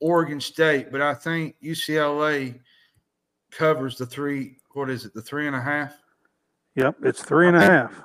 [0.00, 2.58] Oregon State, but I think UCLA
[3.50, 4.56] covers the three.
[4.72, 5.14] What is it?
[5.14, 5.94] The three and a half.
[6.76, 8.02] Yep, it's three and a half.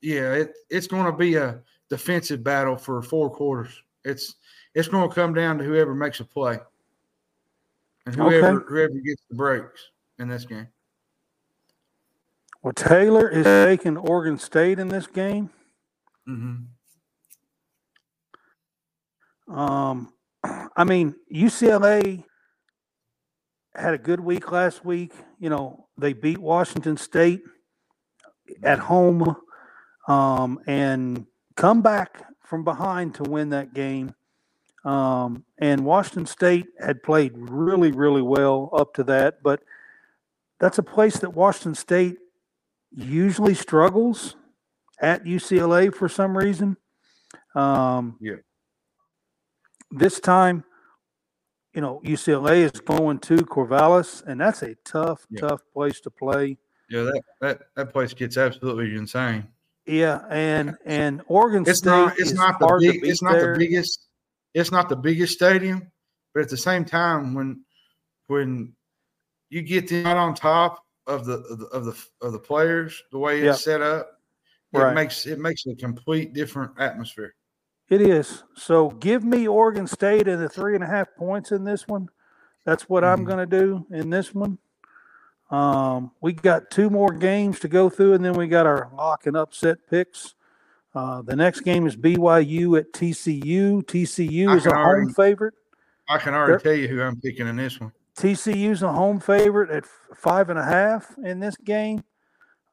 [0.00, 1.60] Yeah, it, it's going to be a
[1.90, 3.82] defensive battle for four quarters.
[4.04, 4.36] It's
[4.74, 6.58] it's going to come down to whoever makes a play
[8.06, 8.64] and whoever okay.
[8.68, 10.68] whoever gets the breaks in this game.
[12.62, 15.50] Well, Taylor is taking Oregon State in this game.
[16.28, 16.64] Mm-hmm.
[19.56, 20.12] Um,
[20.76, 22.24] I mean UCLA
[23.74, 25.12] had a good week last week.
[25.38, 27.42] You know, they beat Washington State
[28.62, 29.36] at home
[30.06, 31.26] um, and
[31.56, 34.14] come back from behind to win that game.
[34.84, 39.62] Um, and Washington State had played really, really well up to that, but
[40.60, 42.16] that's a place that Washington State
[42.90, 44.36] usually struggles
[45.00, 46.76] at UCLA for some reason.
[47.54, 48.36] Um, yeah.
[49.90, 50.64] This time,
[51.74, 55.40] you know, UCLA is going to Corvallis, and that's a tough, yeah.
[55.40, 56.58] tough place to play.
[56.88, 59.46] Yeah, that, that that place gets absolutely insane.
[59.86, 63.54] Yeah, and and Oregon it's State not it's not the big, it's not there.
[63.54, 64.06] the biggest
[64.54, 65.90] it's not the biggest stadium,
[66.34, 67.64] but at the same time when
[68.26, 68.74] when
[69.50, 73.02] you get them out on top of the of the of the, of the players,
[73.12, 73.56] the way it's yep.
[73.56, 74.18] set up,
[74.72, 74.94] it right.
[74.94, 77.34] makes it makes a complete different atmosphere.
[77.88, 78.44] It is.
[78.54, 82.08] So give me Oregon State and the three and a half points in this one.
[82.66, 83.20] That's what mm-hmm.
[83.20, 84.58] I'm going to do in this one.
[85.50, 89.26] Um, we got two more games to go through, and then we got our lock
[89.26, 90.34] and upset picks.
[90.94, 93.82] Uh, the next game is BYU at TCU.
[93.84, 95.54] TCU is a already, home favorite.
[96.08, 97.92] I can already They're, tell you who I'm picking in this one.
[98.16, 99.84] TCU's a home favorite at
[100.16, 102.02] five and a half in this game.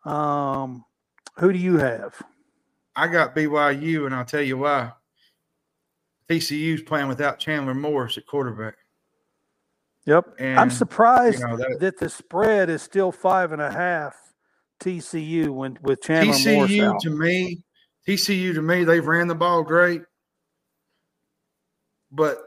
[0.04, 0.84] Um,
[1.38, 2.22] who do you have?
[2.96, 4.92] I got BYU, and I'll tell you why.
[6.30, 8.76] TCU's playing without Chandler Morris at quarterback.
[10.06, 10.36] Yep.
[10.40, 14.16] And, I'm surprised you know, that, that, the spread is still five and a half
[14.80, 17.02] TCU when with Chandler TCU Morris out.
[17.02, 17.64] to me,
[18.08, 20.04] TCU to me, they've ran the ball great,
[22.12, 22.38] but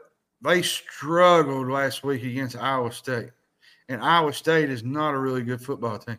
[0.41, 3.31] they struggled last week against Iowa State.
[3.89, 6.19] And Iowa State is not a really good football team.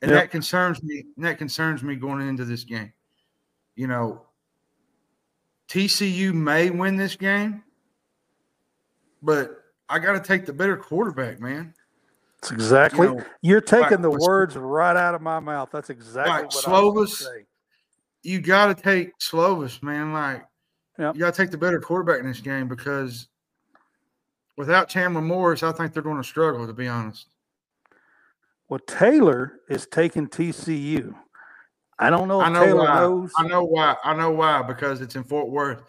[0.00, 0.22] And yep.
[0.22, 1.04] that concerns me.
[1.18, 2.92] that concerns me going into this game.
[3.74, 4.22] You know,
[5.68, 7.64] TCU may win this game,
[9.22, 11.74] but I got to take the better quarterback, man.
[12.40, 13.06] That's exactly.
[13.08, 15.70] You know, You're taking like, the words right out of my mouth.
[15.72, 17.44] That's exactly Like what I Slovis, say.
[18.22, 20.12] you got to take Slovis, man.
[20.12, 20.44] Like,
[20.98, 21.14] Yep.
[21.14, 23.28] you got to take the better quarterback in this game because
[24.56, 27.26] without Chandler Morris, I think they're going to struggle, to be honest.
[28.68, 31.14] Well, Taylor is taking TCU.
[31.98, 32.94] I don't know if I know Taylor why.
[33.00, 33.32] knows.
[33.38, 33.96] I know why.
[34.04, 35.82] I know why because it's in Fort Worth,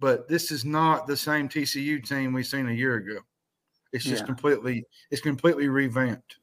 [0.00, 3.18] but this is not the same TCU team we seen a year ago.
[3.92, 4.26] It's just Yeah.
[4.26, 4.84] completely.
[5.10, 6.36] It's completely revamped.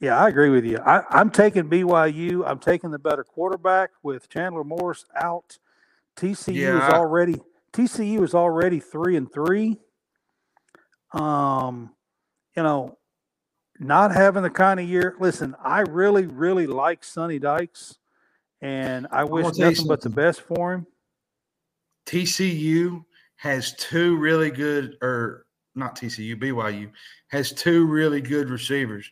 [0.00, 0.78] Yeah, I agree with you.
[0.78, 2.44] I, I'm taking BYU.
[2.46, 5.58] I'm taking the better quarterback with Chandler Morris out.
[6.16, 7.36] TCU Yeah, is I- already
[7.72, 9.78] TCU is already three and three.
[11.12, 11.94] Um,
[12.56, 12.98] you know,
[13.80, 15.16] not having the kind of year.
[15.20, 17.98] Listen, I really, really like Sonny Dykes,
[18.60, 20.86] and I wish gonna tell you nothing but the best for him.
[22.06, 23.04] TCU
[23.36, 25.43] has two really good, or
[25.74, 26.90] not TCU, BYU
[27.28, 29.10] has two really good receivers.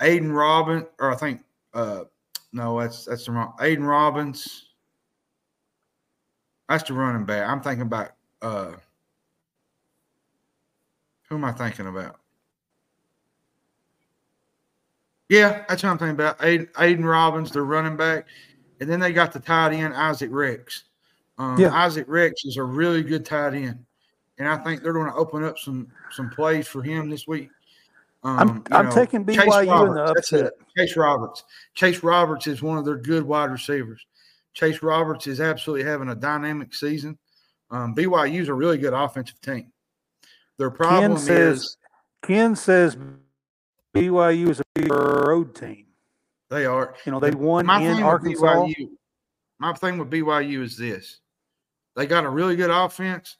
[0.00, 1.42] Aiden Robbins, or I think,
[1.74, 2.04] uh,
[2.52, 3.54] no, that's that's the wrong.
[3.60, 4.66] Aiden Robbins.
[6.68, 7.48] That's the running back.
[7.48, 8.12] I'm thinking about.
[8.40, 8.72] Uh,
[11.28, 12.16] who am I thinking about?
[15.28, 16.38] Yeah, that's what I'm thinking about.
[16.38, 18.26] Aiden, Aiden Robbins, the running back,
[18.80, 20.84] and then they got the tight end Isaac Rex.
[21.36, 21.74] Um, Yeah.
[21.74, 23.84] Isaac Rex is a really good tight end,
[24.38, 27.50] and I think they're going to open up some some plays for him this week.
[28.24, 30.52] Um, I'm I'm know, taking Chase BYU in the Roberts, upset.
[30.76, 31.44] Chase Roberts.
[31.74, 34.04] Chase Roberts is one of their good wide receivers.
[34.54, 37.16] Chase Roberts is absolutely having a dynamic season.
[37.70, 39.72] Um, BYU is a really good offensive team.
[40.56, 41.76] Their problem says- is
[42.22, 42.96] Ken says
[43.94, 45.86] BYU is a road team.
[46.50, 46.94] they are.
[47.04, 48.42] You know, they won my in Arkansas.
[48.42, 48.90] BYU,
[49.58, 51.20] my thing with BYU is this:
[51.94, 53.36] they got a really good offense,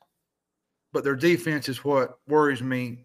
[0.92, 3.04] but their defense is what worries me.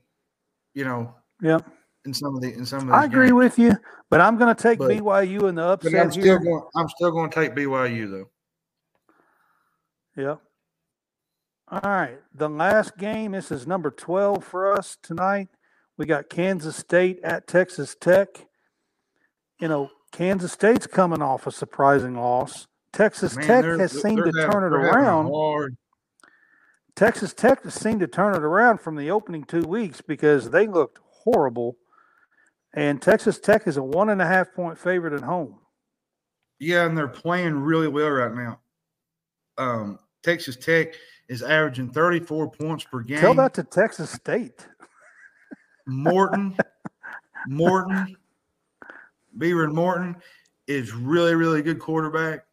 [0.73, 1.59] You know, Yeah,
[2.05, 3.73] in some of the in some of the I agree with you,
[4.09, 6.39] but I'm going to take But- BYU in the But I'm upset still here.
[6.39, 6.63] going.
[6.75, 8.29] I'm still going to take BYU though.
[10.15, 10.35] Yeah.
[11.69, 12.19] All right.
[12.33, 15.47] The last game, this is number 12 for us tonight.
[15.97, 18.45] We got Kansas State at Texas Tech.
[19.59, 22.67] You know, Kansas State's coming off a surprising loss.
[22.91, 25.25] Texas Man, Tech has seemed to having- turn it they're having a around.
[25.31, 25.77] hard-
[26.95, 30.67] Texas Tech has seemed to turn it around from the opening two weeks because they
[30.67, 31.77] looked horrible.
[32.75, 35.59] And Texas Tech is a one and a half point favorite at home.
[36.59, 38.59] Yeah, and they're playing really well right now.
[39.57, 40.93] Um, Texas Tech
[41.29, 43.19] is averaging 34 points per game.
[43.19, 44.67] Tell that to Texas State.
[45.87, 46.55] Morton,
[47.47, 48.15] Morton,
[49.37, 50.15] Beaver and Morton
[50.67, 52.45] is really, really good quarterback.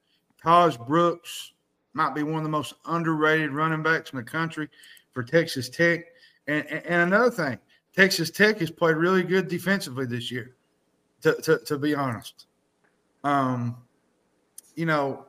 [0.44, 1.52] Tahj Brooks
[2.00, 4.68] might be one of the most underrated running backs in the country
[5.12, 6.06] for Texas Tech.
[6.46, 7.58] And, and, another thing,
[7.94, 10.56] Texas Tech has played really good defensively this year,
[11.20, 12.46] to, to, to be honest.
[13.22, 13.76] Um,
[14.74, 15.26] you know,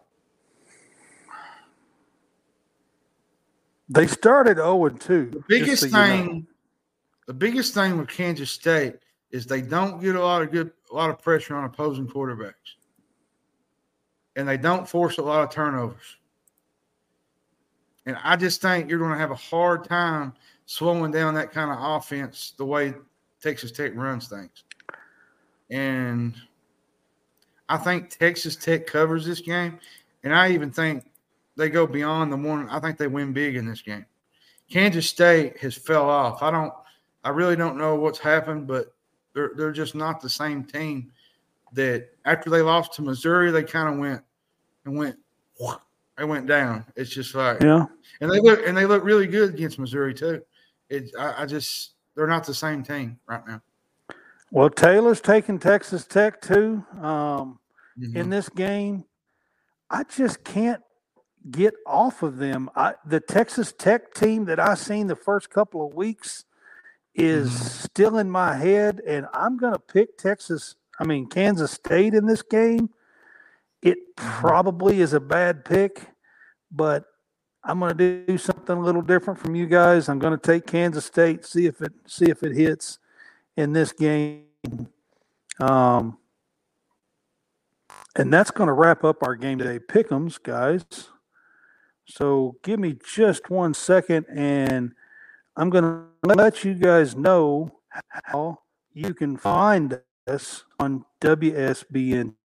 [3.93, 5.31] They started 0 and 2.
[5.31, 5.99] The biggest so you know.
[5.99, 6.47] thing,
[7.27, 8.95] the biggest thing with Kansas State
[9.31, 12.53] is they don't get a lot of good, a lot of pressure on opposing quarterbacks,
[14.37, 16.20] and they don't force a lot of turnovers.
[18.05, 20.33] And I just think you're going to have a hard time
[20.65, 22.93] slowing down that kind of offense the way
[23.41, 24.63] Texas Tech runs things.
[25.69, 26.35] And
[27.69, 29.79] I think Texas Tech covers this game,
[30.23, 31.05] and I even think
[31.55, 32.67] they go beyond the one.
[32.69, 34.05] I think they win big in this game.
[34.69, 36.43] Kansas State has fell off.
[36.43, 36.73] I don't.
[37.23, 38.93] I really don't know what's happened, but
[39.33, 41.11] they're they're just not the same team.
[41.73, 44.21] That after they lost to Missouri, they kind of went
[44.85, 45.17] and went.
[46.21, 46.85] They went down.
[46.95, 47.87] It's just like, Yeah.
[48.21, 50.43] and they look and they look really good against Missouri too.
[50.87, 51.09] It.
[51.17, 53.59] I, I just they're not the same team right now.
[54.51, 57.57] Well, Taylor's taking Texas Tech too um,
[57.99, 58.15] Mhm.
[58.15, 59.05] in this game.
[59.89, 60.83] I just can't
[61.49, 62.69] get off of them.
[62.75, 66.45] I, the Texas Tech team that I seen the first couple of weeks
[67.15, 67.83] is Mhm.
[67.89, 70.75] still in my head, and I'm going to pick Texas.
[70.99, 72.91] I mean Kansas State in this game.
[73.81, 76.01] It probably is a bad pick,
[76.71, 77.05] but
[77.63, 80.09] I'm going to do something a little different from you guys.
[80.09, 82.99] I'm going to take Kansas State, see if it see if it hits
[83.55, 84.45] in this game.
[85.59, 86.17] Um,
[88.15, 89.79] and that's going to wrap up our game today.
[89.79, 90.83] Pick'ems, guys.
[92.05, 94.93] So give me just one second, and
[95.55, 97.79] I'm going to let you guys know
[98.09, 98.59] how
[98.93, 102.35] you can find us on WSBN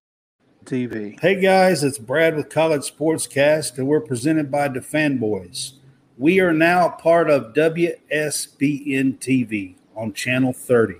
[0.67, 1.17] TV.
[1.21, 5.75] Hey guys, it's Brad with College Sportscast, and we're presented by the Fanboys.
[6.17, 10.95] We are now part of WSBN TV on Channel 30.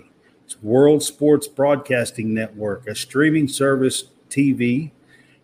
[0.45, 4.91] It's World Sports Broadcasting Network, a streaming service TV,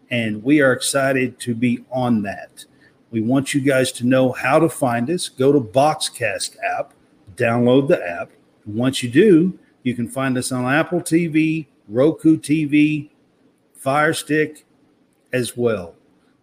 [0.09, 2.63] and we are excited to be on that.
[3.11, 5.28] We want you guys to know how to find us.
[5.28, 6.93] Go to Boxcast app,
[7.36, 8.32] download the app.
[8.65, 13.09] Once you do, you can find us on Apple TV, Roku TV,
[13.84, 14.65] Fire Stick
[15.34, 15.95] as well.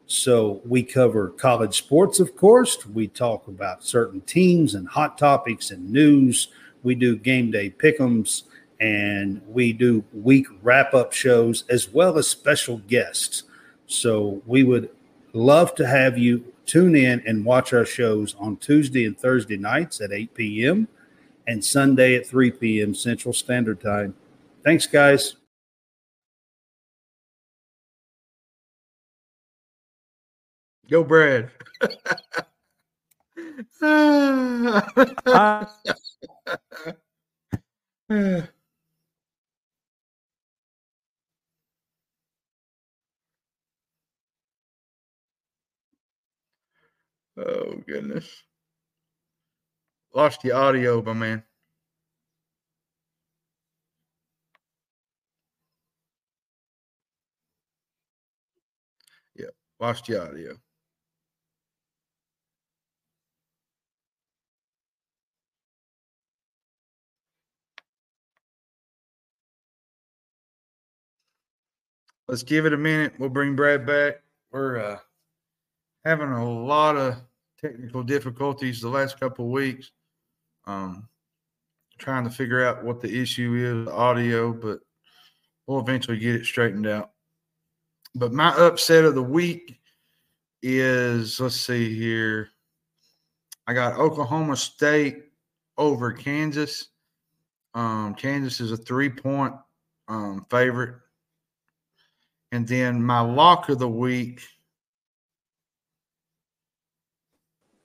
[0.07, 2.85] So we cover college sports, of course.
[2.85, 6.49] We talk about certain teams and hot topics and news.
[6.83, 8.43] We do game day pick'ems
[8.79, 13.45] and we do week wrap up shows as well as special guests.
[13.87, 14.91] So we would
[15.33, 20.03] love to have you tune in and watch our shows on Tuesday and Thursday nights
[20.03, 20.89] at 8 p.m.
[21.47, 22.95] and Sunday at 3 p.m.
[22.95, 24.15] Central Standard Time.
[24.63, 25.37] Thanks, guys.
[30.91, 31.51] Go, Brad.
[47.39, 48.43] Oh goodness.
[50.15, 51.45] Lost the audio, my man.
[59.37, 59.47] Yeah,
[59.81, 60.57] lost the audio.
[72.31, 73.15] Let's give it a minute.
[73.19, 74.23] We'll bring Brad back.
[74.53, 74.99] We're uh,
[76.05, 77.17] having a lot of
[77.61, 79.91] technical difficulties the last couple of weeks.
[80.65, 81.09] Um,
[81.99, 84.79] trying to figure out what the issue is, the audio, but
[85.67, 87.11] we'll eventually get it straightened out.
[88.15, 89.81] But my upset of the week
[90.63, 92.51] is let's see here.
[93.67, 95.25] I got Oklahoma State
[95.77, 96.91] over Kansas.
[97.75, 99.55] Um, Kansas is a three point
[100.07, 100.95] um, favorite.
[102.53, 104.43] And then my lock of the week.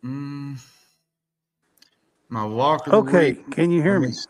[0.03, 0.57] Mm,
[2.29, 3.51] my lock of the okay, week.
[3.51, 4.13] can you hear Let me?
[4.13, 4.27] see.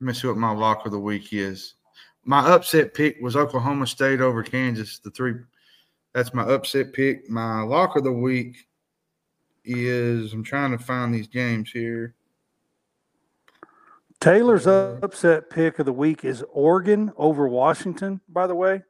[0.00, 1.74] Let me see what my lock of the week is.
[2.24, 4.98] My upset pick was Oklahoma State over Kansas.
[4.98, 5.34] The three.
[6.12, 7.28] That's my upset pick.
[7.30, 8.56] My lock of the week
[9.64, 12.14] is I'm trying to find these games here.
[14.20, 18.82] Taylor's Uh, upset pick of the week is Oregon over Washington, by the way.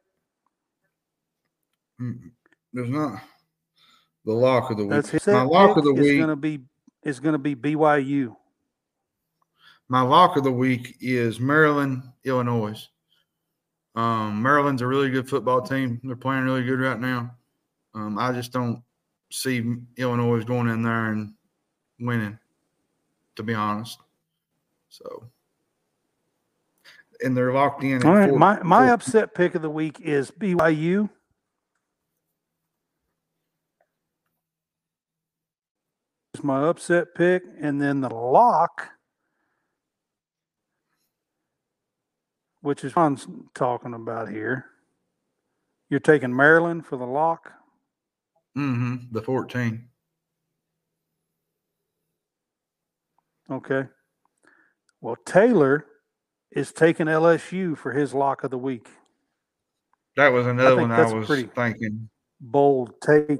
[1.99, 3.21] There's not
[4.25, 5.03] the lock of the week.
[5.05, 6.17] That's my lock of the is week.
[6.17, 6.59] going to be
[7.03, 8.35] is going to be BYU.
[9.89, 12.87] My lock of the week is Maryland, Illinois.
[13.95, 15.99] Um, Maryland's a really good football team.
[16.03, 17.31] They're playing really good right now.
[17.95, 18.83] Um, I just don't
[19.31, 19.63] see
[19.95, 21.33] Illinois going in there and
[21.99, 22.37] winning,
[23.37, 23.97] to be honest.
[24.89, 25.23] So,
[27.23, 27.97] and they're locked in.
[27.97, 31.09] at All right, four- my my four- upset pick of the week is BYU.
[36.37, 38.89] Is my upset pick, and then the lock,
[42.61, 44.65] which is Ron's talking about here.
[45.89, 47.53] You're taking Maryland for the lock.
[48.55, 49.89] Mm Mhm, the 14.
[53.49, 53.87] Okay.
[55.01, 55.87] Well, Taylor
[56.51, 58.87] is taking LSU for his lock of the week.
[60.15, 62.09] That was another think one I was pretty- thinking.
[62.39, 63.39] Bold take.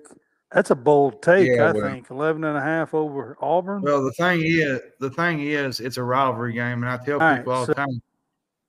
[0.51, 2.09] That's a bold take, Yeah, I well- think.
[2.09, 3.81] 11 and a half over Auburn.
[3.81, 7.19] Well, the thing is, the thing is, it's a rivalry game, and I tell All
[7.19, 8.01] right, people all so- the time,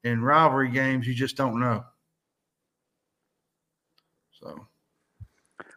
[0.05, 1.85] in rivalry games, you just don't know.
[4.33, 4.67] So,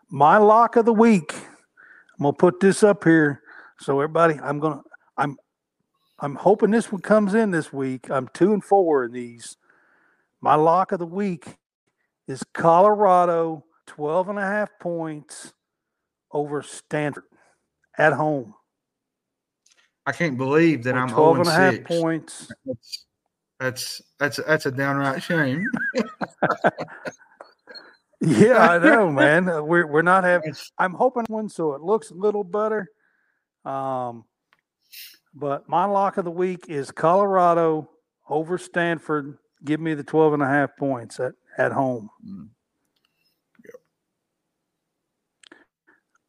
[0.09, 1.33] my lock of the week.
[1.33, 3.41] I'm gonna put this up here
[3.79, 4.39] so everybody.
[4.39, 4.81] I'm gonna.
[5.17, 5.37] I'm.
[6.19, 8.11] I'm hoping this one comes in this week.
[8.11, 9.57] I'm two and four in these.
[10.39, 11.57] My lock of the week
[12.27, 15.53] is Colorado 12 and a half points
[16.33, 17.23] over Stanford
[17.97, 18.53] at home.
[20.05, 21.87] I can't believe that I'm 12 0 and a half 6.
[21.87, 22.51] points.
[22.65, 23.03] That's,
[23.59, 25.65] that's that's that's a downright shame.
[28.21, 29.45] Yeah, I know, man.
[29.45, 30.53] We're we're not having.
[30.77, 32.87] I'm hoping one so it looks a little better.
[33.65, 34.25] Um,
[35.33, 37.89] but my lock of the week is Colorado
[38.29, 39.37] over Stanford.
[39.63, 42.09] Give me the 12 and a half points at, at home.
[42.27, 42.49] Mm.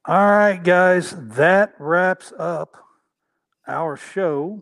[0.05, 2.77] All right, guys, that wraps up
[3.69, 4.61] our show.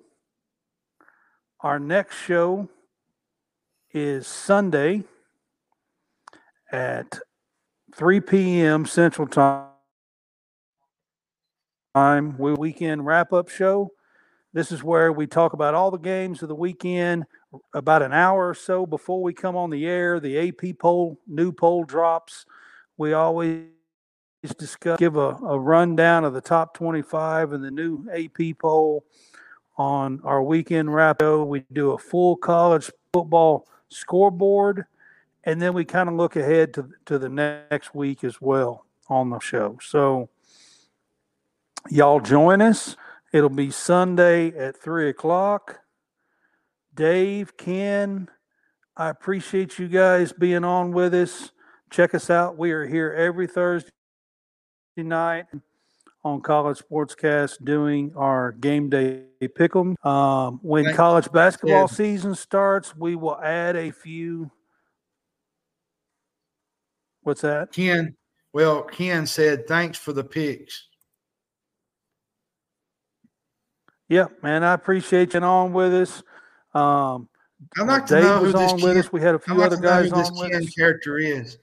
[1.60, 2.68] Our next show
[3.90, 5.04] is Sunday
[6.70, 7.18] at
[7.94, 8.84] 3 p.m.
[8.84, 9.70] Central Time.
[12.36, 13.92] We weekend wrap up show.
[14.52, 17.24] This is where we talk about all the games of the weekend
[17.72, 20.20] about an hour or so before we come on the air.
[20.20, 22.44] The AP poll, new poll drops.
[22.98, 23.68] We always
[24.42, 29.04] discuss, give a, a rundown of the top 25 and the new AP poll
[29.76, 31.22] on our weekend wrap.
[31.22, 34.86] We do a full college football scoreboard,
[35.44, 39.30] and then we kind of look ahead to, to the next week as well on
[39.30, 39.78] the show.
[39.82, 40.30] So,
[41.90, 42.96] y'all join us.
[43.32, 45.80] It'll be Sunday at three o'clock.
[46.94, 48.28] Dave, Ken,
[48.96, 51.52] I appreciate you guys being on with us.
[51.90, 52.58] Check us out.
[52.58, 53.90] We are here every Thursday
[54.96, 55.46] night
[56.24, 59.94] on College Sportscast doing our game day pick'em.
[60.04, 61.96] Um, when college basketball Ken.
[61.96, 64.50] season starts, we will add a few.
[67.22, 67.72] What's that?
[67.72, 68.16] Ken,
[68.52, 70.88] well, Ken said, thanks for the picks.
[74.08, 76.22] Yeah, man, I appreciate you on with us.
[76.74, 77.28] Um,
[77.78, 79.12] I'd like to Dave know who this on with Ken, us.
[79.12, 80.74] We had a few like other guys this on with Ken us.
[80.74, 81.58] character is.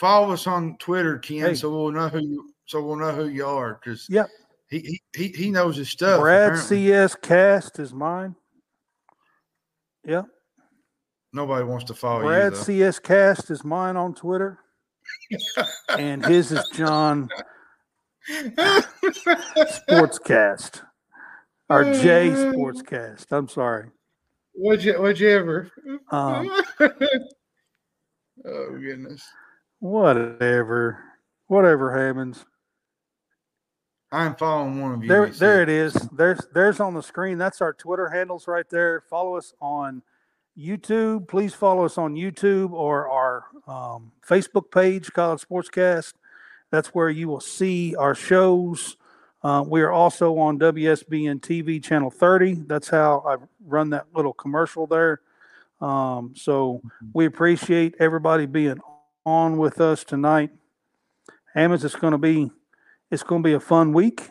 [0.00, 1.54] Follow us on Twitter, Ken, Hey.
[1.54, 3.74] so we'll know who you so we'll know who you are.
[3.84, 4.30] Because Yep.
[4.70, 6.20] he, he he he knows his stuff.
[6.20, 6.86] Brad apparently.
[6.86, 8.34] CS Cast is mine.
[10.06, 10.24] Yep.
[11.34, 12.62] Nobody wants to follow Brad you though.
[12.64, 14.60] CS Cast is mine on Twitter.
[15.98, 17.28] and his is Jon
[19.86, 20.80] Sportscast.
[21.68, 23.26] Or J Sportscast.
[23.32, 23.90] I'm sorry.
[24.54, 25.70] Would you would you ever?
[26.10, 26.50] Um,
[28.46, 29.22] oh goodness.
[29.80, 31.02] Whatever.
[31.48, 32.44] Whatever happens.
[34.12, 35.08] I'm following one of you.
[35.08, 35.94] There, there it is.
[36.12, 37.38] There's, there's on the screen.
[37.38, 39.02] That's our Twitter handles right there.
[39.08, 40.02] Follow us on
[40.58, 41.28] YouTube.
[41.28, 46.14] Please follow us on YouTube or our um, Facebook page, College Sportscast.
[46.70, 48.96] That's where you will see our shows.
[49.42, 52.64] Uh, we are also on WSBN TV channel 30.
[52.66, 55.20] That's how I run that little commercial there.
[55.80, 56.82] Um, so
[57.14, 58.80] we appreciate everybody being
[59.24, 60.50] on with us tonight.
[61.54, 62.50] Hammons, it's going to be
[63.10, 64.30] it's going to be a fun week,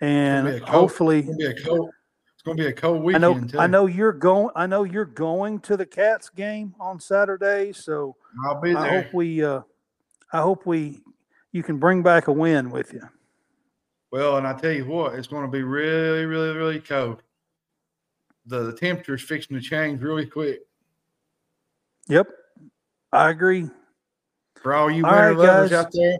[0.00, 1.90] and a cold- hopefully, It's gonna be a cold.
[2.34, 3.58] It's gonna be a cold I weekend know too.
[3.58, 4.50] I know you're going.
[4.54, 7.72] I know you're going to the Cats game on Saturday.
[7.72, 8.82] So I'll be there.
[8.82, 9.62] I hope we, uh,
[10.32, 11.00] I hope we,
[11.52, 13.02] you can bring back a win with you.
[14.12, 17.22] Well, and I tell you what, it's going to be really, really, really cold.
[18.46, 20.60] The, the temperature is fixing to change really quick.
[22.08, 22.28] Yep,
[23.12, 23.68] I agree.
[24.66, 25.84] For all you All winter right, lovers guys.
[25.84, 26.18] out there,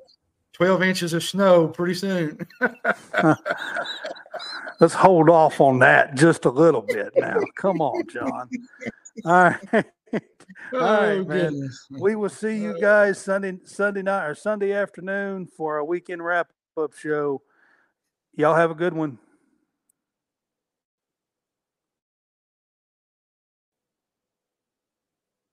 [0.53, 2.39] 12 inches of snow pretty soon.
[4.81, 7.41] Let's hold off on that just a little bit now.
[7.57, 8.49] Come on, Jon.
[9.25, 9.59] All right.
[9.73, 9.83] All
[10.75, 11.47] oh, right, man.
[11.47, 11.87] Oh, goodness.
[11.99, 16.25] we will see you uh, guys Sunday Sunday night or Sunday afternoon for our weekend
[16.25, 17.43] wrap up show.
[18.37, 19.19] Y'all have a good one.